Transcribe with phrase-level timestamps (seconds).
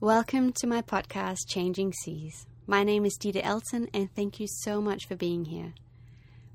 [0.00, 2.46] Welcome to my podcast, Changing Seas.
[2.68, 5.74] My name is Dita Elton, and thank you so much for being here.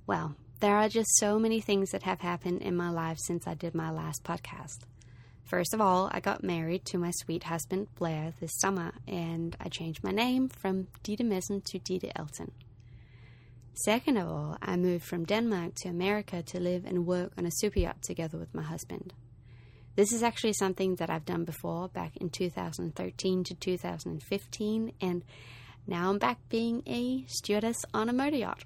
[0.07, 3.53] Well, there are just so many things that have happened in my life since I
[3.53, 4.85] did my last podcast.
[5.43, 9.67] First of all, I got married to my sweet husband, Blair, this summer, and I
[9.67, 12.53] changed my name from Dita Messen to Dita Elton.
[13.73, 17.51] Second of all, I moved from Denmark to America to live and work on a
[17.51, 19.13] super yacht together with my husband.
[19.95, 25.23] This is actually something that I've done before back in 2013 to 2015, and
[25.85, 28.63] now I'm back being a stewardess on a motor yacht.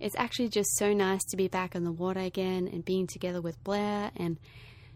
[0.00, 3.40] It's actually just so nice to be back on the water again and being together
[3.40, 4.38] with Blair and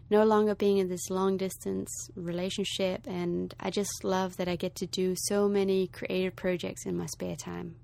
[0.09, 3.05] no longer being in this long distance relationship.
[3.07, 7.05] And I just love that I get to do so many creative projects in my
[7.05, 7.75] spare time.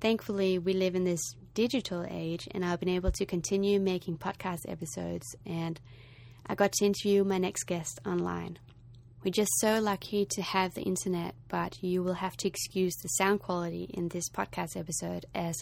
[0.00, 4.60] Thankfully, we live in this digital age, and I've been able to continue making podcast
[4.68, 5.26] episodes.
[5.44, 5.80] And
[6.46, 8.58] I got to interview my next guest online.
[9.24, 13.08] We're just so lucky to have the internet, but you will have to excuse the
[13.08, 15.54] sound quality in this podcast episode as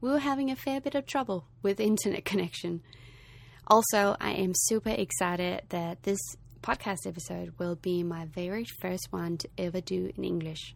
[0.00, 2.82] we were having a fair bit of trouble with internet connection.
[3.66, 6.18] Also, I am super excited that this
[6.62, 10.74] podcast episode will be my very first one to ever do in English.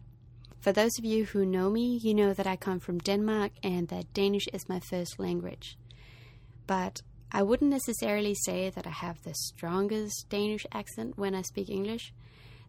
[0.63, 3.89] For those of you who know me, you know that I come from Denmark and
[3.89, 5.77] that Danish is my first language.
[6.67, 7.01] But
[7.33, 12.13] I wouldn't necessarily say that I have the strongest Danish accent when I speak English.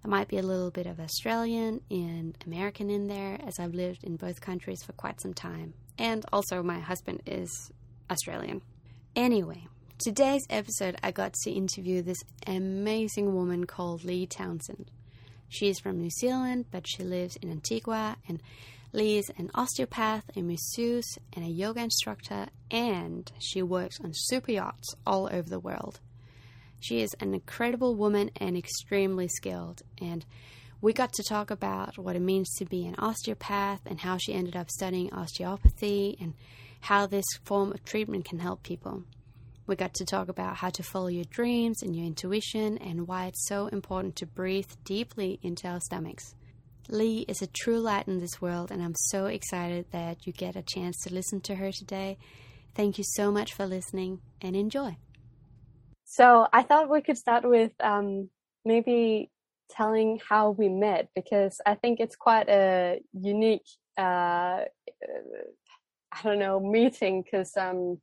[0.03, 4.03] There might be a little bit of Australian and American in there, as I've lived
[4.03, 5.75] in both countries for quite some time.
[5.97, 7.70] And also, my husband is
[8.11, 8.62] Australian.
[9.14, 14.91] Anyway, today's episode, I got to interview this amazing woman called Lee Townsend.
[15.55, 18.43] She is from New Zealand, but she lives in Antigua, and
[18.93, 24.97] is an osteopath, a masseuse, and a yoga instructor, and she works on super yachts
[25.07, 26.01] all over the world.
[26.81, 30.27] She is an incredible woman and extremely skilled, and
[30.81, 34.35] we got to talk about what it means to be an osteopath and how she
[34.35, 36.35] ended up studying osteopathy and
[36.81, 39.05] how this form of treatment can help people.
[39.67, 43.27] We got to talk about how to follow your dreams and your intuition and why
[43.27, 46.35] it's so important to breathe deeply into our stomachs.
[46.91, 50.55] Lee is a true light in this world, and I'm so excited that you get
[50.55, 52.19] a chance to listen to her today.
[52.75, 54.98] Thank you so much for listening and enjoy.
[56.05, 58.29] So, I thought we could start with um,
[58.67, 59.31] maybe
[59.70, 66.61] telling how we met because I think it's quite a unique, uh, I don't know,
[66.61, 67.98] meeting because um,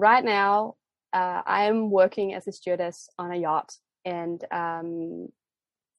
[0.00, 0.76] right now
[1.12, 3.74] uh, I am working as a stewardess on a yacht,
[4.04, 5.28] and um,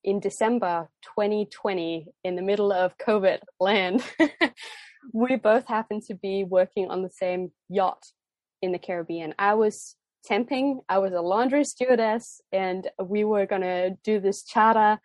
[0.03, 4.03] in December 2020, in the middle of COVID land,
[5.13, 8.03] we both happened to be working on the same yacht
[8.61, 9.35] in the Caribbean.
[9.37, 9.95] I was
[10.27, 14.99] temping, I was a laundry stewardess, and we were gonna do this charter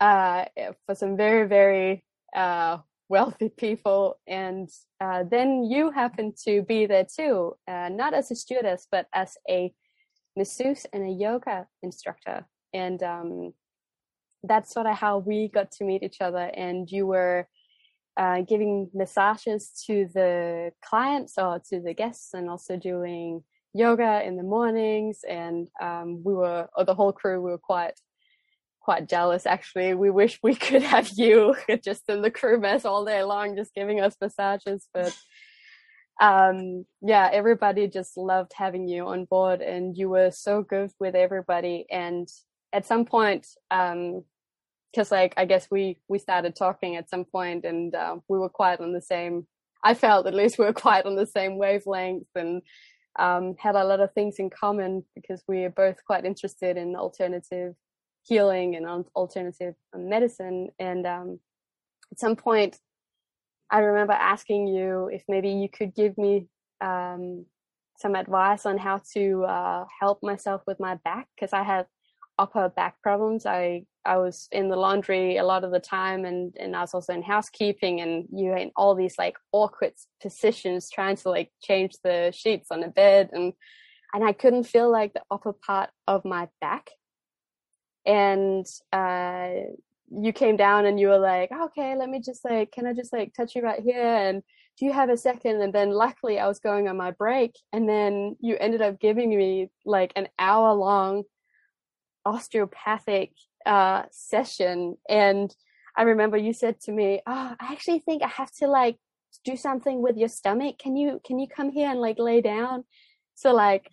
[0.00, 0.44] uh,
[0.84, 2.04] for some very, very
[2.36, 4.18] uh, wealthy people.
[4.26, 4.68] And
[5.00, 9.36] uh, then you happen to be there too, uh, not as a stewardess, but as
[9.48, 9.72] a
[10.36, 12.46] masseuse and a yoga instructor.
[12.72, 13.52] And um,
[14.42, 16.50] that's sort of how we got to meet each other.
[16.54, 17.48] And you were
[18.16, 23.42] uh, giving massages to the clients or to the guests, and also doing
[23.74, 25.20] yoga in the mornings.
[25.28, 27.94] And um, we were, or the whole crew, we were quite
[28.88, 29.92] quite jealous actually.
[29.92, 31.54] We wish we could have you
[31.84, 34.88] just in the crew mess all day long, just giving us massages.
[34.94, 35.14] But
[36.22, 41.14] um, yeah, everybody just loved having you on board and you were so good with
[41.14, 41.84] everybody.
[41.90, 42.26] And
[42.72, 44.24] at some point, um,
[44.96, 48.48] cause like, I guess we, we started talking at some point and, uh, we were
[48.48, 49.46] quite on the same,
[49.84, 52.62] I felt at least we were quite on the same wavelength and,
[53.18, 56.96] um, had a lot of things in common because we are both quite interested in
[56.96, 57.74] alternative
[58.28, 60.68] healing and alternative medicine.
[60.78, 61.40] And um,
[62.12, 62.78] at some point,
[63.70, 66.46] I remember asking you if maybe you could give me
[66.80, 67.46] um,
[67.96, 71.86] some advice on how to uh, help myself with my back because I had
[72.38, 73.44] upper back problems.
[73.44, 76.94] I I was in the laundry a lot of the time, and and I was
[76.94, 79.92] also in housekeeping, and you in all these like awkward
[80.22, 83.52] positions trying to like change the sheets on the bed, and
[84.14, 86.90] and I couldn't feel like the upper part of my back
[88.08, 89.50] and uh,
[90.10, 93.12] you came down and you were like, okay, let me just like, can I just
[93.12, 94.02] like touch you right here?
[94.02, 94.42] And
[94.78, 95.60] do you have a second?
[95.60, 99.28] And then luckily I was going on my break and then you ended up giving
[99.28, 101.24] me like an hour long
[102.24, 103.32] osteopathic
[103.66, 104.96] uh, session.
[105.06, 105.54] And
[105.94, 108.96] I remember you said to me, oh, I actually think I have to like
[109.44, 110.78] do something with your stomach.
[110.78, 112.84] Can you, can you come here and like lay down?
[113.34, 113.90] So like,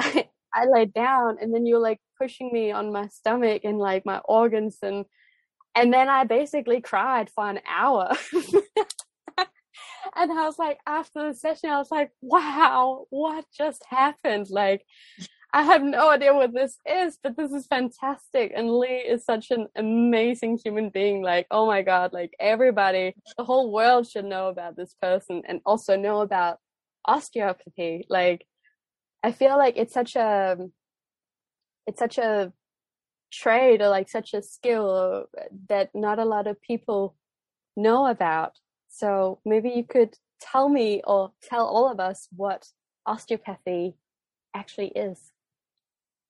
[0.00, 3.78] I, I laid down and then you were like pushing me on my stomach and
[3.78, 5.04] like my organs and
[5.74, 8.16] and then I basically cried for an hour.
[10.16, 14.46] and I was like, after the session, I was like, wow, what just happened?
[14.50, 14.86] Like,
[15.52, 18.52] I have no idea what this is, but this is fantastic.
[18.54, 21.22] And Lee is such an amazing human being.
[21.22, 25.60] Like, oh my God, like everybody, the whole world should know about this person and
[25.66, 26.58] also know about
[27.04, 28.06] osteopathy.
[28.08, 28.46] Like,
[29.24, 30.56] I feel like it's such a,
[31.86, 32.52] it's such a
[33.32, 35.26] trade or like such a skill
[35.68, 37.14] that not a lot of people
[37.76, 38.58] know about.
[38.88, 42.68] So maybe you could tell me or tell all of us what
[43.06, 43.96] osteopathy
[44.54, 45.32] actually is.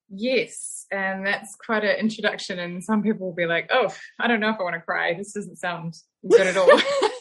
[0.09, 2.59] Yes, and that's quite an introduction.
[2.59, 5.15] And some people will be like, "Oh, I don't know if I want to cry.
[5.15, 5.95] This doesn't sound
[6.29, 6.69] good at all."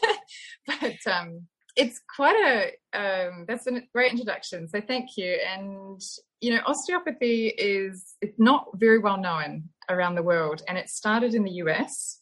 [0.66, 4.68] but um, it's quite a um, that's a great introduction.
[4.68, 5.38] So thank you.
[5.54, 6.00] And
[6.40, 11.34] you know, osteopathy is it's not very well known around the world, and it started
[11.34, 12.20] in the US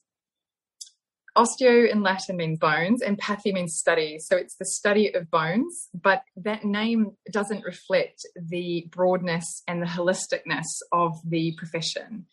[1.36, 4.18] osteo in Latin means bones and pathy means study.
[4.18, 9.86] So it's the study of bones, but that name doesn't reflect the broadness and the
[9.86, 12.26] holisticness of the profession.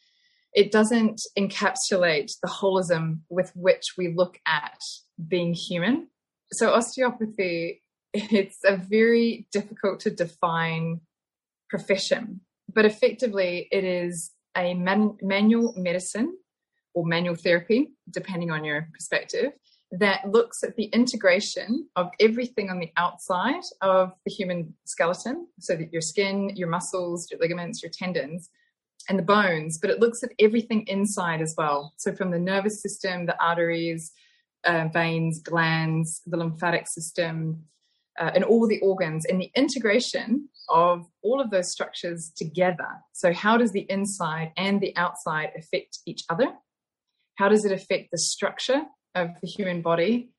[0.54, 4.80] It doesn't encapsulate the holism with which we look at
[5.28, 6.08] being human.
[6.52, 7.82] So osteopathy,
[8.14, 11.02] it's a very difficult to define
[11.70, 12.42] profession,
[12.74, 16.36] but effectively it is a man- manual medicine
[16.96, 19.52] or manual therapy, depending on your perspective,
[19.92, 25.76] that looks at the integration of everything on the outside of the human skeleton, so
[25.76, 28.50] that your skin, your muscles, your ligaments, your tendons,
[29.08, 31.94] and the bones, but it looks at everything inside as well.
[31.98, 34.12] So from the nervous system, the arteries,
[34.66, 37.64] uh, veins, glands, the lymphatic system,
[38.20, 42.88] uh, and all the organs, and the integration of all of those structures together.
[43.14, 46.48] So, how does the inside and the outside affect each other?
[47.36, 48.82] How does it affect the structure
[49.16, 50.32] of the human body?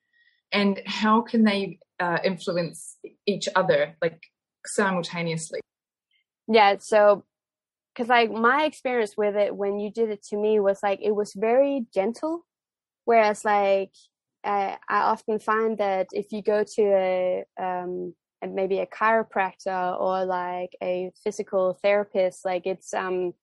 [0.51, 4.21] And how can they uh, influence each other like
[4.65, 5.61] simultaneously?
[6.47, 7.23] Yeah, so
[7.93, 11.15] because like my experience with it when you did it to me was like it
[11.15, 12.45] was very gentle,
[13.05, 13.91] whereas like
[14.43, 20.75] I, often find that if you go to a um, maybe a chiropractor or like
[20.81, 23.33] a physical therapist, like it's um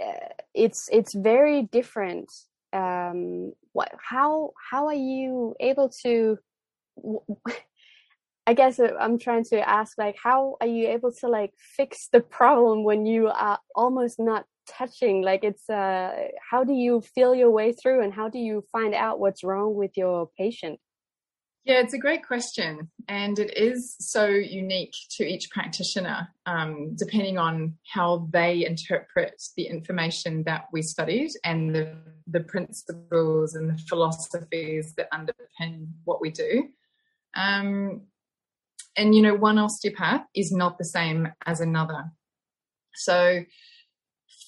[0.00, 2.30] uh, it's it's very different
[2.72, 6.38] um, what how how are you able to
[8.46, 12.08] I guess uh, I'm trying to ask like how are you able to like fix
[12.12, 17.34] the problem when you are almost not touching like it's uh how do you feel
[17.34, 20.78] your way through and how do you find out what's wrong with your patient
[21.64, 22.90] yeah, it's a great question.
[23.06, 29.68] And it is so unique to each practitioner, um, depending on how they interpret the
[29.68, 36.30] information that we studied and the, the principles and the philosophies that underpin what we
[36.30, 36.68] do.
[37.36, 38.02] Um,
[38.96, 42.10] and, you know, one osteopath is not the same as another.
[42.96, 43.44] So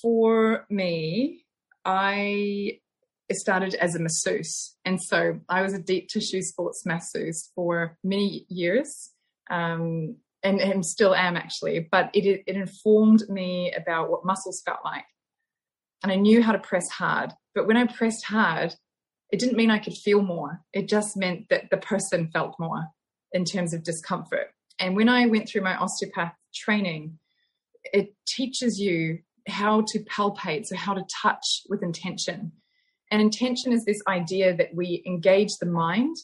[0.05, 1.47] for me,
[1.87, 2.81] I
[3.33, 4.77] started as a masseuse.
[4.85, 9.13] And so I was a deep tissue sports masseuse for many years.
[9.51, 14.81] Um, and, and still am actually, but it, it informed me about what muscles felt
[14.85, 15.07] like.
[16.03, 17.33] And I knew how to press hard.
[17.55, 18.75] But when I pressed hard,
[19.33, 20.61] it didn't mean I could feel more.
[20.75, 22.89] It just meant that the person felt more
[23.33, 24.49] in terms of discomfort.
[24.79, 27.19] And when I went through my osteopath training,
[27.95, 32.53] it teaches you how to palpate, so how to touch with intention
[33.11, 36.17] and intention is this idea that we engage the mind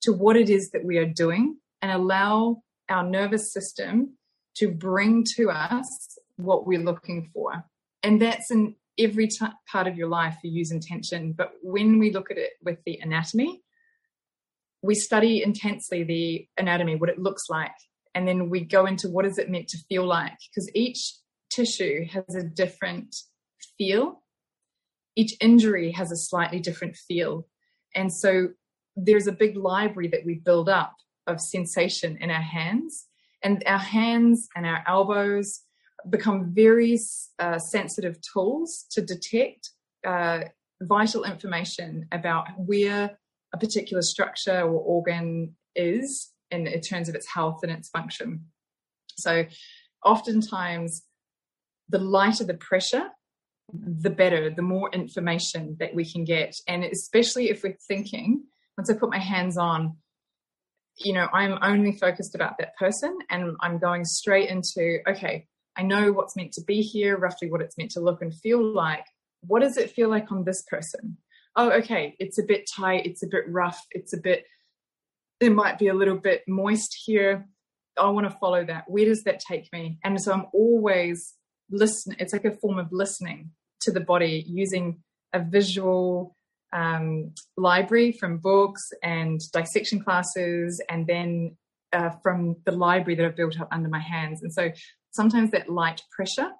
[0.00, 4.16] to what it is that we are doing and allow our nervous system
[4.56, 7.64] to bring to us what we're looking for.
[8.02, 11.32] And that's in every t- part of your life you use intention.
[11.32, 13.60] But when we look at it with the anatomy,
[14.82, 17.74] we study intensely the anatomy, what it looks like.
[18.14, 20.38] And then we go into what is it meant to feel like?
[20.48, 21.12] Because each
[21.50, 23.14] tissue has a different
[23.76, 24.22] feel
[25.18, 27.44] each injury has a slightly different feel.
[27.92, 28.50] And so
[28.94, 30.94] there's a big library that we build up
[31.26, 33.06] of sensation in our hands.
[33.42, 35.62] And our hands and our elbows
[36.08, 37.00] become very
[37.40, 39.70] uh, sensitive tools to detect
[40.06, 40.42] uh,
[40.82, 43.18] vital information about where
[43.52, 48.44] a particular structure or organ is in, in terms of its health and its function.
[49.16, 49.46] So,
[50.04, 51.02] oftentimes,
[51.88, 53.08] the lighter the pressure,
[53.72, 56.54] the better, the more information that we can get.
[56.66, 58.44] And especially if we're thinking,
[58.76, 59.96] once I put my hands on,
[60.96, 65.82] you know, I'm only focused about that person and I'm going straight into, okay, I
[65.82, 69.04] know what's meant to be here, roughly what it's meant to look and feel like.
[69.42, 71.18] What does it feel like on this person?
[71.54, 74.44] Oh, okay, it's a bit tight, it's a bit rough, it's a bit,
[75.40, 77.46] it might be a little bit moist here.
[77.96, 78.84] I want to follow that.
[78.88, 79.98] Where does that take me?
[80.04, 81.34] And so I'm always
[81.70, 82.16] listening.
[82.20, 86.36] It's like a form of listening to the body using a visual
[86.72, 91.56] um, library from books and dissection classes, and then
[91.92, 94.42] uh, from the library that I've built up under my hands.
[94.42, 94.70] And so
[95.10, 96.50] sometimes that light pressure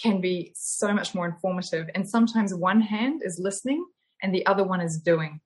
[0.00, 1.88] can be so much more informative.
[1.94, 3.84] And sometimes one hand is listening
[4.22, 5.40] and the other one is doing.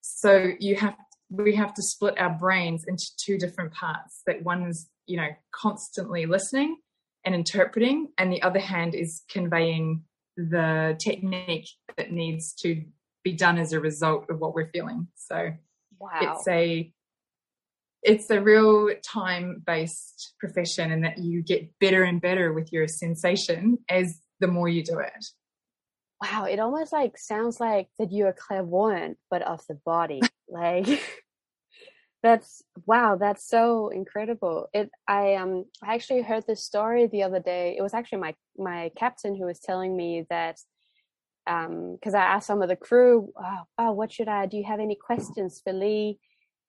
[0.00, 0.94] So you have
[1.30, 4.20] we have to split our brains into two different parts.
[4.26, 6.76] That one is, you know, constantly listening
[7.24, 10.02] and interpreting, and the other hand is conveying
[10.36, 12.84] the technique that needs to
[13.22, 15.08] be done as a result of what we're feeling.
[15.14, 15.52] So
[15.98, 16.18] wow.
[16.20, 16.92] it's a
[18.02, 22.86] it's a real time based profession and that you get better and better with your
[22.86, 25.26] sensation as the more you do it.
[26.22, 30.20] Wow, it almost like sounds like that you're clairvoyant but of the body.
[30.48, 30.86] like
[32.24, 34.68] that's wow, that's so incredible.
[34.72, 37.76] It I um I actually heard this story the other day.
[37.78, 40.58] It was actually my my captain who was telling me that
[41.46, 44.64] um because I asked some of the crew, oh, oh, what should I do you
[44.64, 46.18] have any questions for Lee?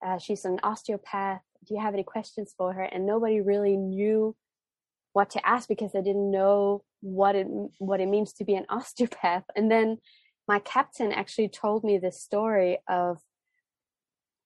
[0.06, 1.42] Uh, she's an osteopath.
[1.66, 2.84] Do you have any questions for her?
[2.84, 4.36] And nobody really knew
[5.14, 7.48] what to ask because they didn't know what it
[7.80, 9.46] what it means to be an osteopath.
[9.56, 10.00] And then
[10.50, 13.20] my captain actually told me this story of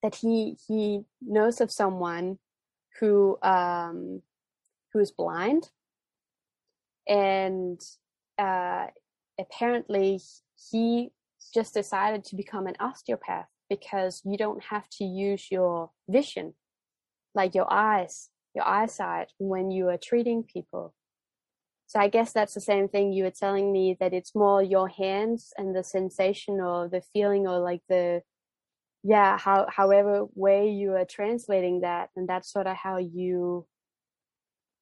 [0.04, 2.40] that he he knows of someone
[3.00, 4.22] who um
[4.94, 5.70] who is blind.
[7.08, 7.80] And
[8.38, 8.88] uh
[9.40, 10.22] apparently
[10.72, 11.10] he
[11.54, 16.54] just decided to become an osteopath because you don't have to use your vision
[17.34, 20.94] like your eyes your eyesight when you are treating people.
[21.88, 24.88] So i guess that's the same thing you were telling me that it's more your
[24.88, 28.22] hands and the sensation or the feeling or like the
[29.04, 33.66] yeah how however way you are translating that and that's sort of how you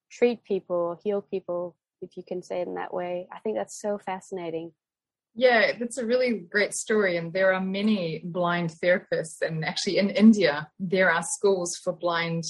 [0.09, 3.27] treat people heal people if you can say it in that way.
[3.31, 4.71] I think that's so fascinating.
[5.35, 10.09] Yeah that's a really great story and there are many blind therapists and actually in
[10.09, 12.43] india there are schools for blind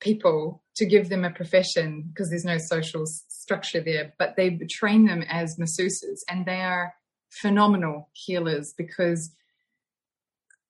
[0.00, 5.06] people to give them a profession because there's no social structure there but they train
[5.06, 6.92] them as masseuses and they are
[7.30, 9.34] phenomenal healers because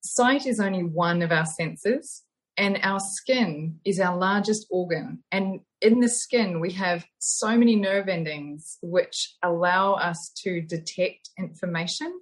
[0.04, 2.22] sight is only one of our senses,
[2.56, 5.24] and our skin is our largest organ.
[5.32, 11.30] And in the skin, we have so many nerve endings which allow us to detect
[11.38, 12.12] information,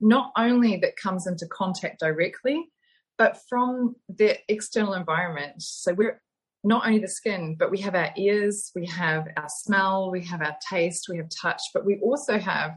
[0.00, 2.70] not only that comes into contact directly,
[3.18, 5.56] but from the external environment.
[5.58, 6.22] So we're
[6.64, 10.40] not only the skin, but we have our ears, we have our smell, we have
[10.40, 12.72] our taste, we have touch, but we also have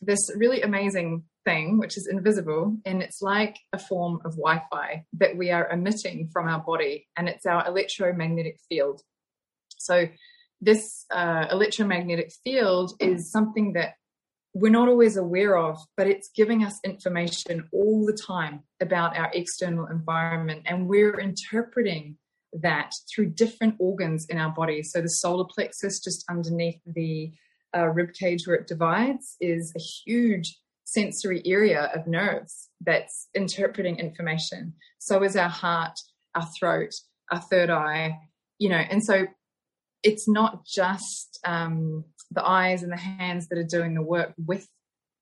[0.00, 5.04] this really amazing thing, which is invisible, and it's like a form of Wi Fi
[5.14, 9.02] that we are emitting from our body, and it's our electromagnetic field.
[9.78, 10.08] So,
[10.60, 13.94] this uh, electromagnetic field is something that
[14.52, 19.30] we're not always aware of, but it's giving us information all the time about our
[19.32, 22.16] external environment, and we're interpreting
[22.52, 24.82] that through different organs in our body.
[24.82, 27.32] So, the solar plexus, just underneath the
[27.76, 33.98] uh, rib cage where it divides, is a huge sensory area of nerves that's interpreting
[33.98, 34.74] information.
[34.98, 35.98] So is our heart,
[36.34, 36.92] our throat,
[37.30, 38.18] our third eye,
[38.58, 39.26] you know, and so
[40.02, 44.66] it's not just um, the eyes and the hands that are doing the work with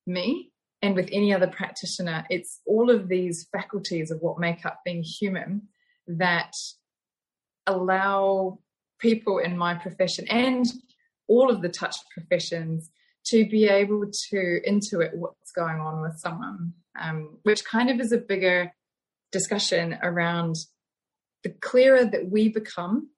[0.06, 2.24] me and with any other practitioner.
[2.30, 5.62] It's all of these faculties of what make up being human
[6.06, 6.52] that
[7.66, 8.58] allow
[8.98, 10.64] people in my profession and
[11.28, 12.90] all of the touch professions
[13.26, 18.12] to be able to intuit what's going on with someone, um, which kind of is
[18.12, 18.72] a bigger
[19.32, 20.56] discussion around
[21.44, 23.10] the clearer that we become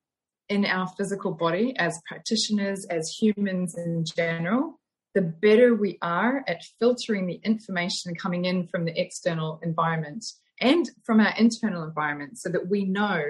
[0.48, 4.80] in our physical body as practitioners, as humans in general,
[5.14, 10.24] the better we are at filtering the information coming in from the external environment
[10.60, 13.22] and from our internal environment so that we know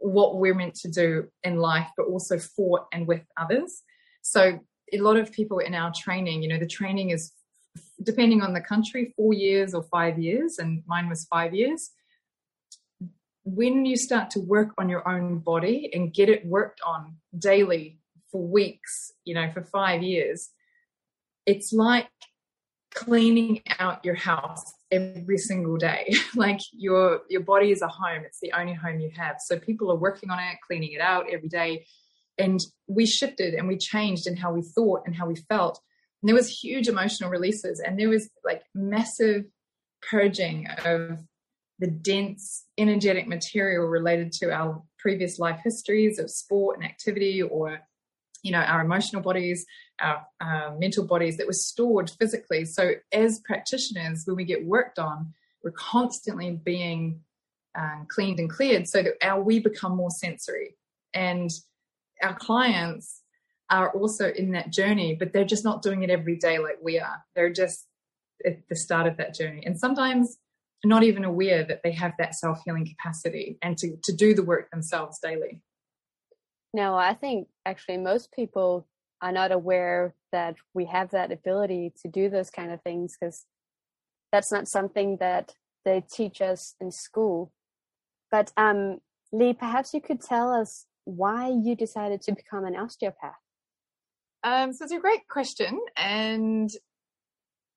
[0.00, 3.82] what we're meant to do in life, but also for and with others.
[4.26, 4.58] So
[4.92, 7.32] a lot of people in our training, you know, the training is
[8.02, 11.90] depending on the country, four years or five years, and mine was five years.
[13.44, 18.00] When you start to work on your own body and get it worked on daily
[18.32, 20.50] for weeks, you know, for five years,
[21.46, 22.08] it's like
[22.92, 26.12] cleaning out your house every single day.
[26.34, 29.36] like your your body is a home; it's the only home you have.
[29.38, 31.86] So people are working on it, cleaning it out every day
[32.38, 35.80] and we shifted and we changed in how we thought and how we felt.
[36.22, 39.44] And there was huge emotional releases and there was like massive
[40.02, 41.20] purging of
[41.78, 47.80] the dense energetic material related to our previous life histories of sport and activity or
[48.42, 49.64] you know our emotional bodies
[50.00, 55.32] our mental bodies that were stored physically so as practitioners when we get worked on
[55.62, 57.20] we're constantly being
[57.76, 60.76] um, cleaned and cleared so that our we become more sensory
[61.12, 61.50] and
[62.22, 63.22] our clients
[63.70, 66.98] are also in that journey but they're just not doing it every day like we
[66.98, 67.24] are.
[67.34, 67.86] They're just
[68.44, 69.62] at the start of that journey.
[69.64, 70.38] And sometimes
[70.84, 74.70] not even aware that they have that self-healing capacity and to, to do the work
[74.70, 75.60] themselves daily.
[76.72, 78.86] No i think actually most people
[79.22, 83.46] are not aware that we have that ability to do those kind of things because
[84.32, 85.54] that's not something that
[85.84, 87.52] they teach us in school.
[88.30, 88.98] But um,
[89.32, 93.40] Lee, perhaps you could tell us why you decided to become an osteopath.
[94.44, 96.70] Um, so it's a great question, and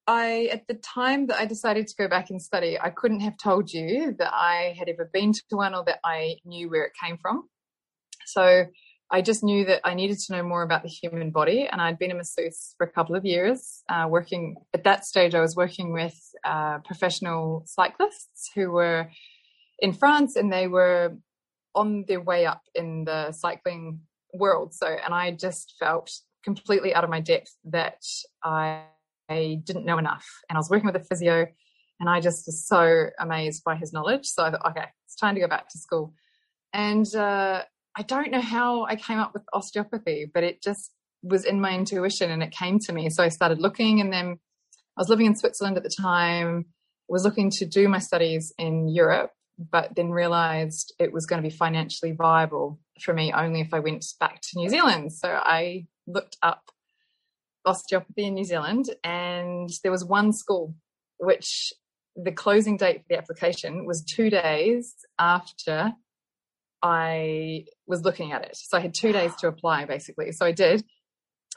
[0.05, 3.37] I, at the time that I decided to go back and study, I couldn't have
[3.37, 6.93] told you that I had ever been to one or that I knew where it
[7.01, 7.47] came from.
[8.25, 8.65] So
[9.11, 11.99] I just knew that I needed to know more about the human body, and I'd
[11.99, 15.33] been a masseuse for a couple of years, uh, working at that stage.
[15.33, 19.09] I was working with uh, professional cyclists who were
[19.79, 21.17] in France and they were
[21.75, 24.01] on their way up in the cycling
[24.33, 24.73] world.
[24.73, 26.11] So, and I just felt
[26.43, 28.03] completely out of my depth that
[28.43, 28.83] I,
[29.29, 30.27] I didn't know enough.
[30.49, 31.47] And I was working with a physio
[31.99, 34.25] and I just was so amazed by his knowledge.
[34.25, 36.13] So I thought, okay, it's time to go back to school.
[36.73, 37.63] And uh,
[37.95, 41.73] I don't know how I came up with osteopathy, but it just was in my
[41.73, 43.09] intuition and it came to me.
[43.09, 44.39] So I started looking and then
[44.97, 46.65] I was living in Switzerland at the time,
[47.09, 49.31] was looking to do my studies in Europe
[49.71, 53.79] but then realized it was going to be financially viable for me only if I
[53.79, 55.13] went back to New Zealand.
[55.13, 56.63] So I looked up
[57.65, 60.75] osteopathy in New Zealand, and there was one school
[61.17, 61.73] which
[62.15, 65.93] the closing date for the application was two days after
[66.81, 68.55] I was looking at it.
[68.55, 70.31] So I had two days to apply basically.
[70.31, 70.83] So I did.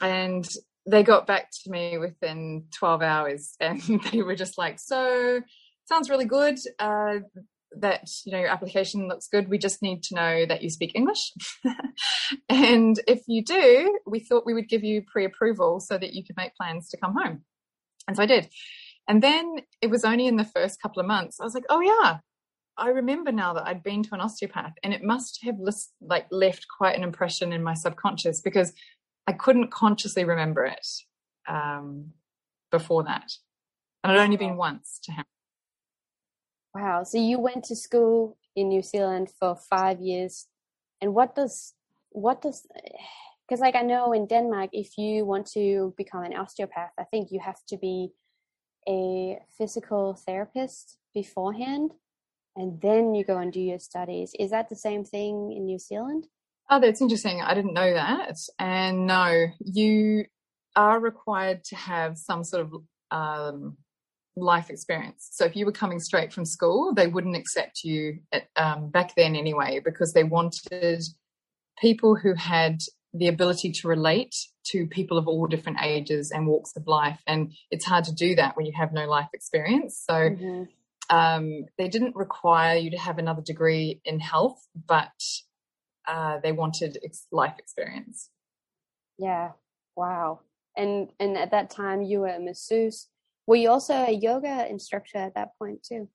[0.01, 0.47] And
[0.85, 5.41] they got back to me within 12 hours and they were just like, so
[5.85, 6.57] sounds really good.
[6.79, 7.19] Uh,
[7.77, 10.91] that you know your application looks good we just need to know that you speak
[10.95, 11.33] english.
[12.49, 16.37] And if you do we thought we would give you pre-approval so that you could
[16.37, 17.43] make plans to come home.
[18.07, 18.49] And so i did.
[19.07, 21.81] And then it was only in the first couple of months i was like oh
[21.81, 22.19] yeah
[22.77, 26.25] i remember now that i'd been to an osteopath and it must have list, like
[26.31, 28.73] left quite an impression in my subconscious because
[29.27, 30.87] i couldn't consciously remember it
[31.47, 32.11] um,
[32.71, 33.29] before that.
[34.03, 35.25] And i'd only been once to him
[36.73, 37.03] Wow.
[37.03, 40.47] So you went to school in New Zealand for five years.
[41.01, 41.73] And what does,
[42.09, 42.65] what does,
[43.47, 47.31] because like I know in Denmark, if you want to become an osteopath, I think
[47.31, 48.09] you have to be
[48.87, 51.91] a physical therapist beforehand
[52.55, 54.33] and then you go and do your studies.
[54.39, 56.27] Is that the same thing in New Zealand?
[56.69, 57.41] Oh, that's interesting.
[57.41, 58.37] I didn't know that.
[58.59, 60.25] And no, you
[60.75, 62.73] are required to have some sort of
[63.11, 63.77] um,
[64.35, 65.29] life experience.
[65.31, 69.15] So if you were coming straight from school, they wouldn't accept you at, um, back
[69.15, 71.03] then anyway, because they wanted
[71.79, 72.79] people who had
[73.13, 77.19] the ability to relate to people of all different ages and walks of life.
[77.27, 80.03] And it's hard to do that when you have no life experience.
[80.09, 80.63] So mm-hmm.
[81.15, 85.11] um, they didn't require you to have another degree in health, but
[86.07, 88.29] uh, they wanted ex- life experience.
[89.19, 89.51] Yeah.
[89.95, 90.39] Wow.
[90.75, 93.09] And and at that time you were a masseuse
[93.47, 96.09] were you also a yoga instructor at that point too?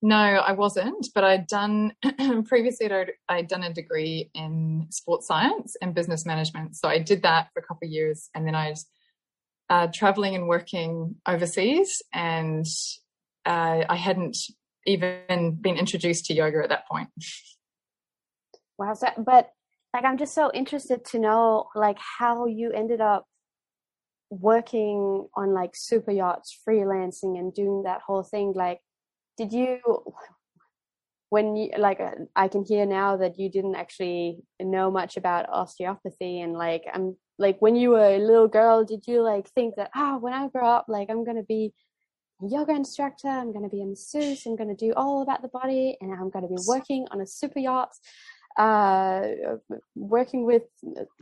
[0.00, 1.92] No, I wasn't, but I'd done
[2.46, 2.90] previously.
[2.90, 7.48] I'd, I'd, done a degree in sports science and business management, so I did that
[7.52, 8.86] for a couple of years, and then I was
[9.70, 12.64] uh, traveling and working overseas, and
[13.44, 14.36] uh, I hadn't
[14.86, 17.08] even been introduced to yoga at that point.
[18.78, 19.50] Wow, so, but
[19.92, 23.26] like I'm just so interested to know like how you ended up
[24.30, 28.80] working on like super yachts, freelancing and doing that whole thing, like,
[29.36, 29.80] did you,
[31.30, 35.48] when you, like, uh, I can hear now that you didn't actually know much about
[35.48, 39.76] osteopathy and like, I'm like, when you were a little girl, did you like think
[39.76, 41.72] that, ah, oh, when I grow up, like, I'm going to be
[42.42, 45.42] a yoga instructor, I'm going to be a masseuse, I'm going to do all about
[45.42, 47.90] the body and I'm going to be working on a super yacht
[48.58, 49.22] uh,
[49.94, 50.64] working with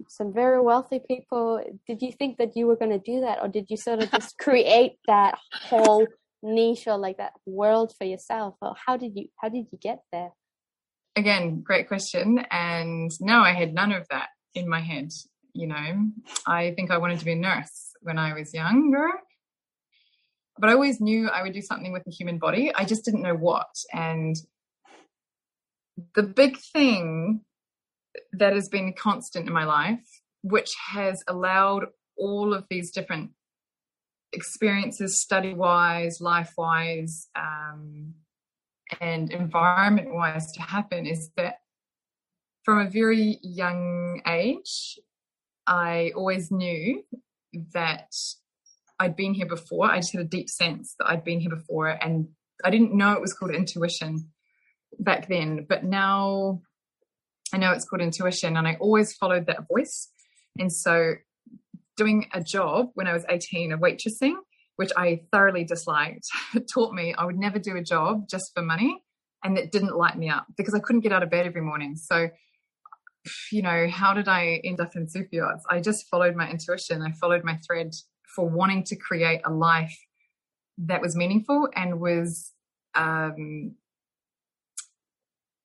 [0.09, 1.63] some very wealthy people.
[1.87, 4.11] Did you think that you were going to do that, or did you sort of
[4.11, 6.07] just create that whole
[6.43, 8.55] niche or like that world for yourself?
[8.63, 10.31] Or how did you how did you get there?
[11.15, 12.45] Again, great question.
[12.51, 14.29] And no, I had none of that.
[14.55, 15.13] in my head.
[15.53, 16.11] You know,
[16.47, 19.09] I think I wanted to be a nurse when I was younger,
[20.59, 22.75] but I always knew I would do something with the human body.
[22.75, 23.69] I just didn't know what.
[23.93, 24.37] And
[26.15, 27.41] the big thing
[28.33, 30.05] that has been constant in my life,
[30.43, 33.31] which has allowed all of these different
[34.33, 38.15] experiences, study wise, life wise, um,
[39.01, 41.57] and environment wise, to happen, is that
[42.65, 44.99] from a very young age,
[45.67, 47.03] I always knew
[47.73, 48.15] that
[48.99, 49.91] I'd been here before.
[49.91, 52.29] I just had a deep sense that I'd been here before, and
[52.65, 54.31] I didn't know it was called intuition
[54.99, 56.63] back then, but now
[57.53, 60.11] I know it's called intuition, and I always followed that voice.
[60.59, 61.15] And so,
[61.97, 64.35] doing a job when I was 18 of waitressing,
[64.77, 66.27] which I thoroughly disliked,
[66.73, 69.03] taught me I would never do a job just for money,
[69.45, 71.97] and it didn't light me up because I couldn't get out of bed every morning.
[71.97, 72.29] So,
[73.53, 75.65] you know, how did I end up in super yachts?
[75.71, 77.03] I just followed my intuition.
[77.03, 77.93] I followed my thread
[78.35, 79.97] for wanting to create a life
[80.79, 82.53] that was meaningful and was
[82.95, 83.75] um,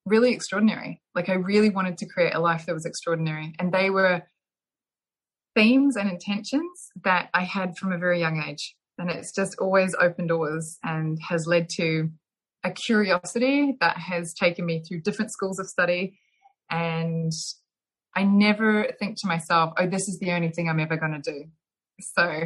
[0.05, 1.01] really extraordinary.
[1.15, 3.53] Like I really wanted to create a life that was extraordinary.
[3.59, 4.23] And they were
[5.55, 8.75] themes and intentions that I had from a very young age.
[8.97, 12.09] And it's just always opened doors and has led to
[12.63, 16.17] a curiosity that has taken me through different schools of study.
[16.69, 17.31] And
[18.15, 21.31] I never think to myself, oh, this is the only thing I'm ever going to
[21.31, 21.45] do.
[21.99, 22.43] So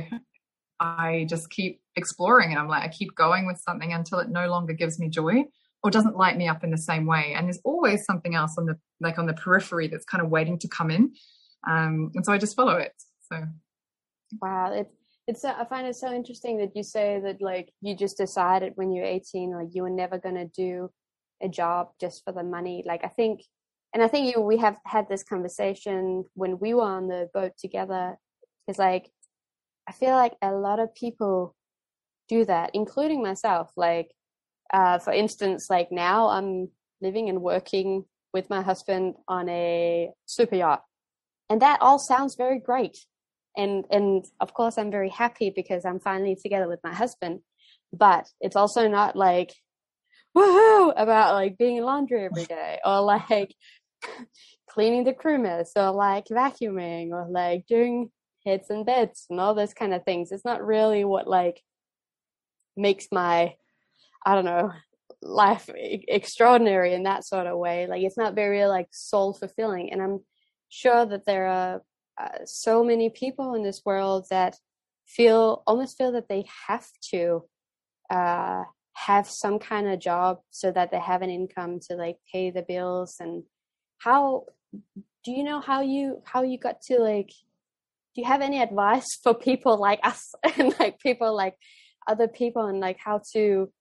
[0.79, 4.47] I just keep exploring and I'm like, I keep going with something until it no
[4.47, 5.45] longer gives me joy
[5.85, 7.35] or doesn't light me up in the same way.
[7.37, 10.57] And there's always something else on the like on the periphery that's kind of waiting
[10.57, 11.13] to come in.
[11.69, 12.91] Um, and so I just follow it.
[13.31, 13.43] So
[14.41, 14.95] wow, it's
[15.27, 18.73] it's so, I find it so interesting that you say that like you just decided
[18.75, 20.89] when you're 18 like you were never gonna do
[21.39, 22.83] a job just for the money.
[22.83, 23.41] Like I think,
[23.93, 27.51] and I think you we have had this conversation when we were on the boat
[27.59, 28.17] together.
[28.67, 29.11] It's like
[29.87, 31.55] I feel like a lot of people
[32.27, 33.71] do that, including myself.
[33.77, 34.09] Like
[34.73, 36.69] uh, for instance, like now I'm
[37.01, 40.83] living and working with my husband on a super yacht,
[41.49, 42.97] and that all sounds very great.
[43.57, 47.41] And and of course, I'm very happy because I'm finally together with my husband.
[47.93, 49.53] But it's also not like
[50.35, 53.55] woohoo about like being in laundry every day or like
[54.69, 58.11] cleaning the crew mess or like vacuuming or like doing
[58.45, 60.31] heads and beds and all those kind of things.
[60.31, 61.61] It's not really what like
[62.77, 63.55] makes my
[64.25, 64.71] I don't know,
[65.21, 67.87] life extraordinary in that sort of way.
[67.87, 69.91] Like it's not very like soul fulfilling.
[69.91, 70.19] And I'm
[70.69, 71.81] sure that there are
[72.19, 74.55] uh, so many people in this world that
[75.05, 77.43] feel almost feel that they have to
[78.09, 82.49] uh, have some kind of job so that they have an income to like pay
[82.49, 83.17] the bills.
[83.19, 83.43] And
[83.97, 84.45] how
[85.23, 87.29] do you know how you how you got to like?
[88.15, 91.55] Do you have any advice for people like us and like people like
[92.07, 93.71] other people and like how to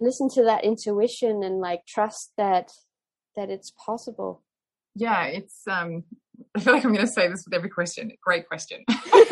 [0.00, 2.72] listen to that intuition and like trust that
[3.36, 4.42] that it's possible.
[4.94, 6.04] Yeah it's um
[6.54, 8.10] i feel like i'm going to say this with every question.
[8.22, 8.84] Great question.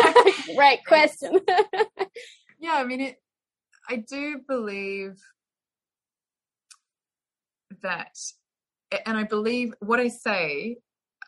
[0.57, 1.41] Great question.
[2.59, 3.17] yeah i mean it
[3.89, 5.17] i do believe
[7.83, 8.17] that
[9.05, 10.77] and i believe what i say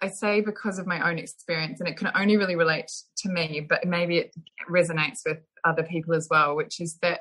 [0.00, 3.66] i say because of my own experience and it can only really relate to me
[3.68, 4.34] but maybe it
[4.70, 7.20] resonates with other people as well which is that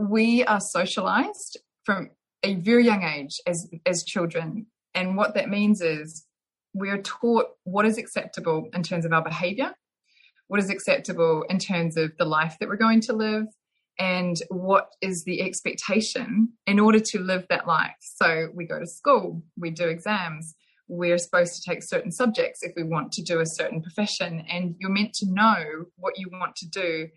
[0.00, 2.10] we are socialized from
[2.42, 4.66] a very young age as as children.
[4.94, 6.26] And what that means is
[6.72, 9.74] we're taught what is acceptable in terms of our behavior
[10.50, 13.44] what is acceptable in terms of the life that we're going to live
[14.00, 17.94] and what is the expectation in order to live that life.
[18.00, 20.54] So we go to school we do exams
[20.88, 24.74] we're supposed to take certain subjects if we want to do a certain profession and
[24.80, 27.08] you're meant to know what you want to do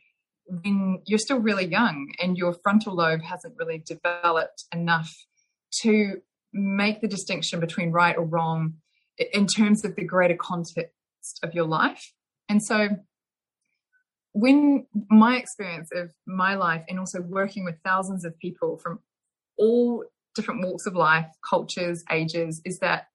[0.46, 5.14] when you're still really young and your frontal lobe hasn't really developed enough
[5.82, 6.22] to
[6.54, 8.76] make the distinction between right or wrong
[9.34, 12.14] in terms of the greater context of your life.
[12.50, 12.90] And so,
[14.34, 19.00] when my experience of my life and also working with thousands of people from
[19.58, 20.04] all
[20.36, 23.08] different walks of life, cultures, ages, is that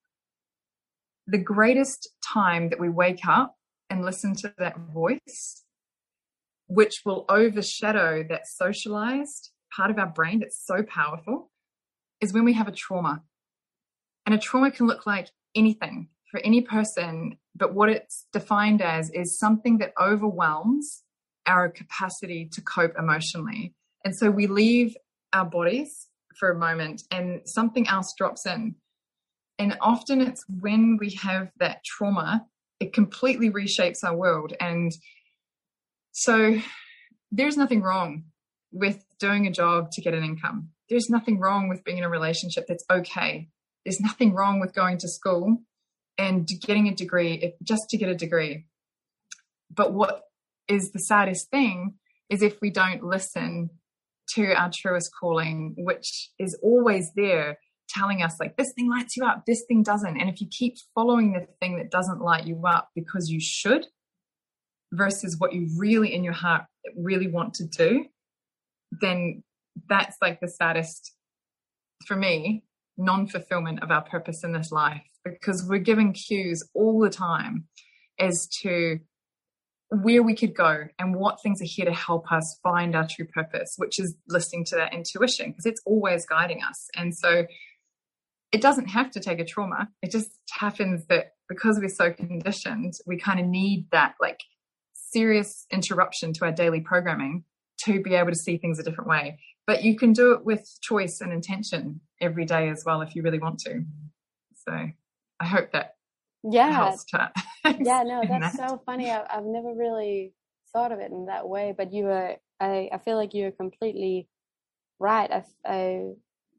[1.27, 3.57] the greatest time that we wake up
[3.91, 5.65] and listen to that voice
[6.69, 11.51] which will overshadow that socialized part of our brain that's so powerful,
[12.21, 13.23] is when we have a trauma.
[14.27, 19.11] And a trauma can look like anything for any person, but what it's defined as
[19.11, 21.03] is something that overwhelms
[21.47, 23.75] our capacity to cope emotionally.
[24.05, 24.97] And so we leave
[25.33, 28.75] our bodies for a moment and something else drops in.
[29.59, 32.47] And often it's when we have that trauma,
[32.79, 34.53] it completely reshapes our world.
[34.61, 34.93] And
[36.19, 36.59] so
[37.31, 38.25] there's nothing wrong
[38.73, 40.71] with doing a job to get an income.
[40.91, 43.51] There's nothing wrong with being in a relationship that's okay.
[43.85, 45.59] There's nothing wrong with going to school
[46.19, 48.67] and getting a degree just to get a degree.
[49.73, 50.23] But what
[50.67, 51.95] is the saddest thing
[52.29, 53.71] is if we don't listen
[54.35, 59.25] to our truest calling, which is always there telling us like this thing lights you
[59.25, 60.21] up, this thing doesn't.
[60.21, 63.87] And if you keep following the thing that doesn't light you up because you should
[64.93, 66.65] versus what you really in your heart
[66.97, 68.07] really want to do,
[69.01, 69.43] then
[69.89, 71.13] that's like the saddest
[72.07, 72.65] for me
[72.97, 77.65] non-fulfillment of our purpose in this life because we're giving cues all the time
[78.19, 78.99] as to
[79.91, 83.27] where we could go and what things are here to help us find our true
[83.27, 86.89] purpose, which is listening to that intuition because it's always guiding us.
[86.95, 87.47] And so
[88.53, 89.89] it doesn't have to take a trauma.
[90.03, 94.41] It just happens that because we're so conditioned, we kind of need that like
[95.11, 97.45] serious interruption to our daily programming
[97.79, 99.39] to be able to see things a different way.
[99.67, 103.23] But you can do it with choice and intention every day as well if you
[103.23, 103.85] really want to.
[104.67, 104.89] So
[105.41, 105.95] I hope that
[106.45, 106.95] yeah
[107.81, 108.69] yeah no that's that.
[108.69, 110.33] so funny I, have never really
[110.73, 114.29] thought of it in that way but you were i i feel like you're completely
[115.01, 116.11] right I, I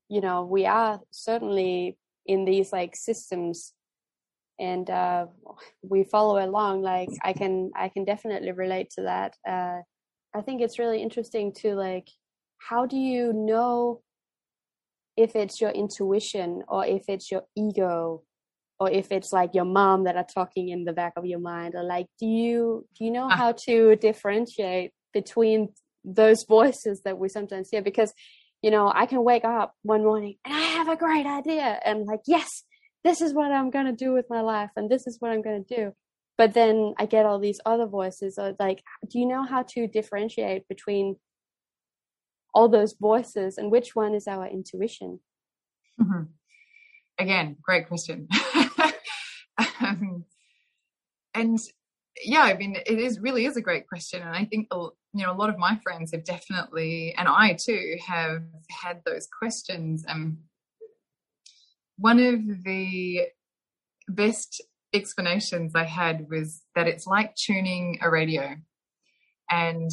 [0.09, 3.73] you know we are certainly in these like systems
[4.59, 5.25] and uh
[5.81, 9.79] we follow along like i can i can definitely relate to that uh
[10.35, 12.07] i think it's really interesting to like
[12.57, 14.01] how do you know
[15.15, 18.23] if it's your intuition or if it's your ego
[18.79, 21.75] or if it's like your mom that are talking in the back of your mind
[21.75, 23.35] or like do you do you know ah.
[23.35, 25.69] how to differentiate between
[26.05, 28.13] those voices that we sometimes hear because
[28.61, 32.05] you know i can wake up one morning and i have a great idea and
[32.05, 32.63] like yes
[33.03, 35.41] this is what i'm going to do with my life and this is what i'm
[35.41, 35.91] going to do
[36.37, 40.67] but then i get all these other voices like do you know how to differentiate
[40.67, 41.15] between
[42.53, 45.19] all those voices and which one is our intuition
[46.01, 46.23] mm-hmm.
[47.17, 48.27] again great question
[49.81, 50.25] um,
[51.33, 51.59] and
[52.23, 55.31] yeah, I mean, it is really is a great question, and I think you know
[55.31, 60.03] a lot of my friends have definitely, and I too have had those questions.
[60.07, 60.39] Um,
[61.99, 63.21] one of the
[64.07, 64.61] best
[64.93, 68.55] explanations I had was that it's like tuning a radio,
[69.49, 69.91] and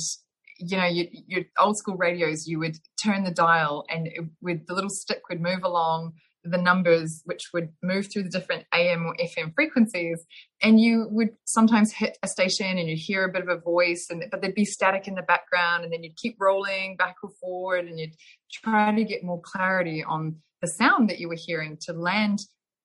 [0.58, 4.66] you know, you, your old school radios, you would turn the dial, and it, with
[4.66, 6.14] the little stick would move along
[6.50, 10.24] the numbers which would move through the different AM or FM frequencies.
[10.62, 14.06] And you would sometimes hit a station and you'd hear a bit of a voice,
[14.10, 17.30] and but there'd be static in the background, and then you'd keep rolling back or
[17.40, 18.14] forward, and you'd
[18.52, 22.40] try to get more clarity on the sound that you were hearing to land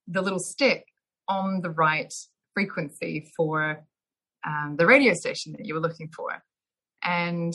[0.07, 0.85] the little stick
[1.27, 2.13] on the right
[2.53, 3.85] frequency for
[4.45, 6.43] um, the radio station that you were looking for.
[7.03, 7.53] And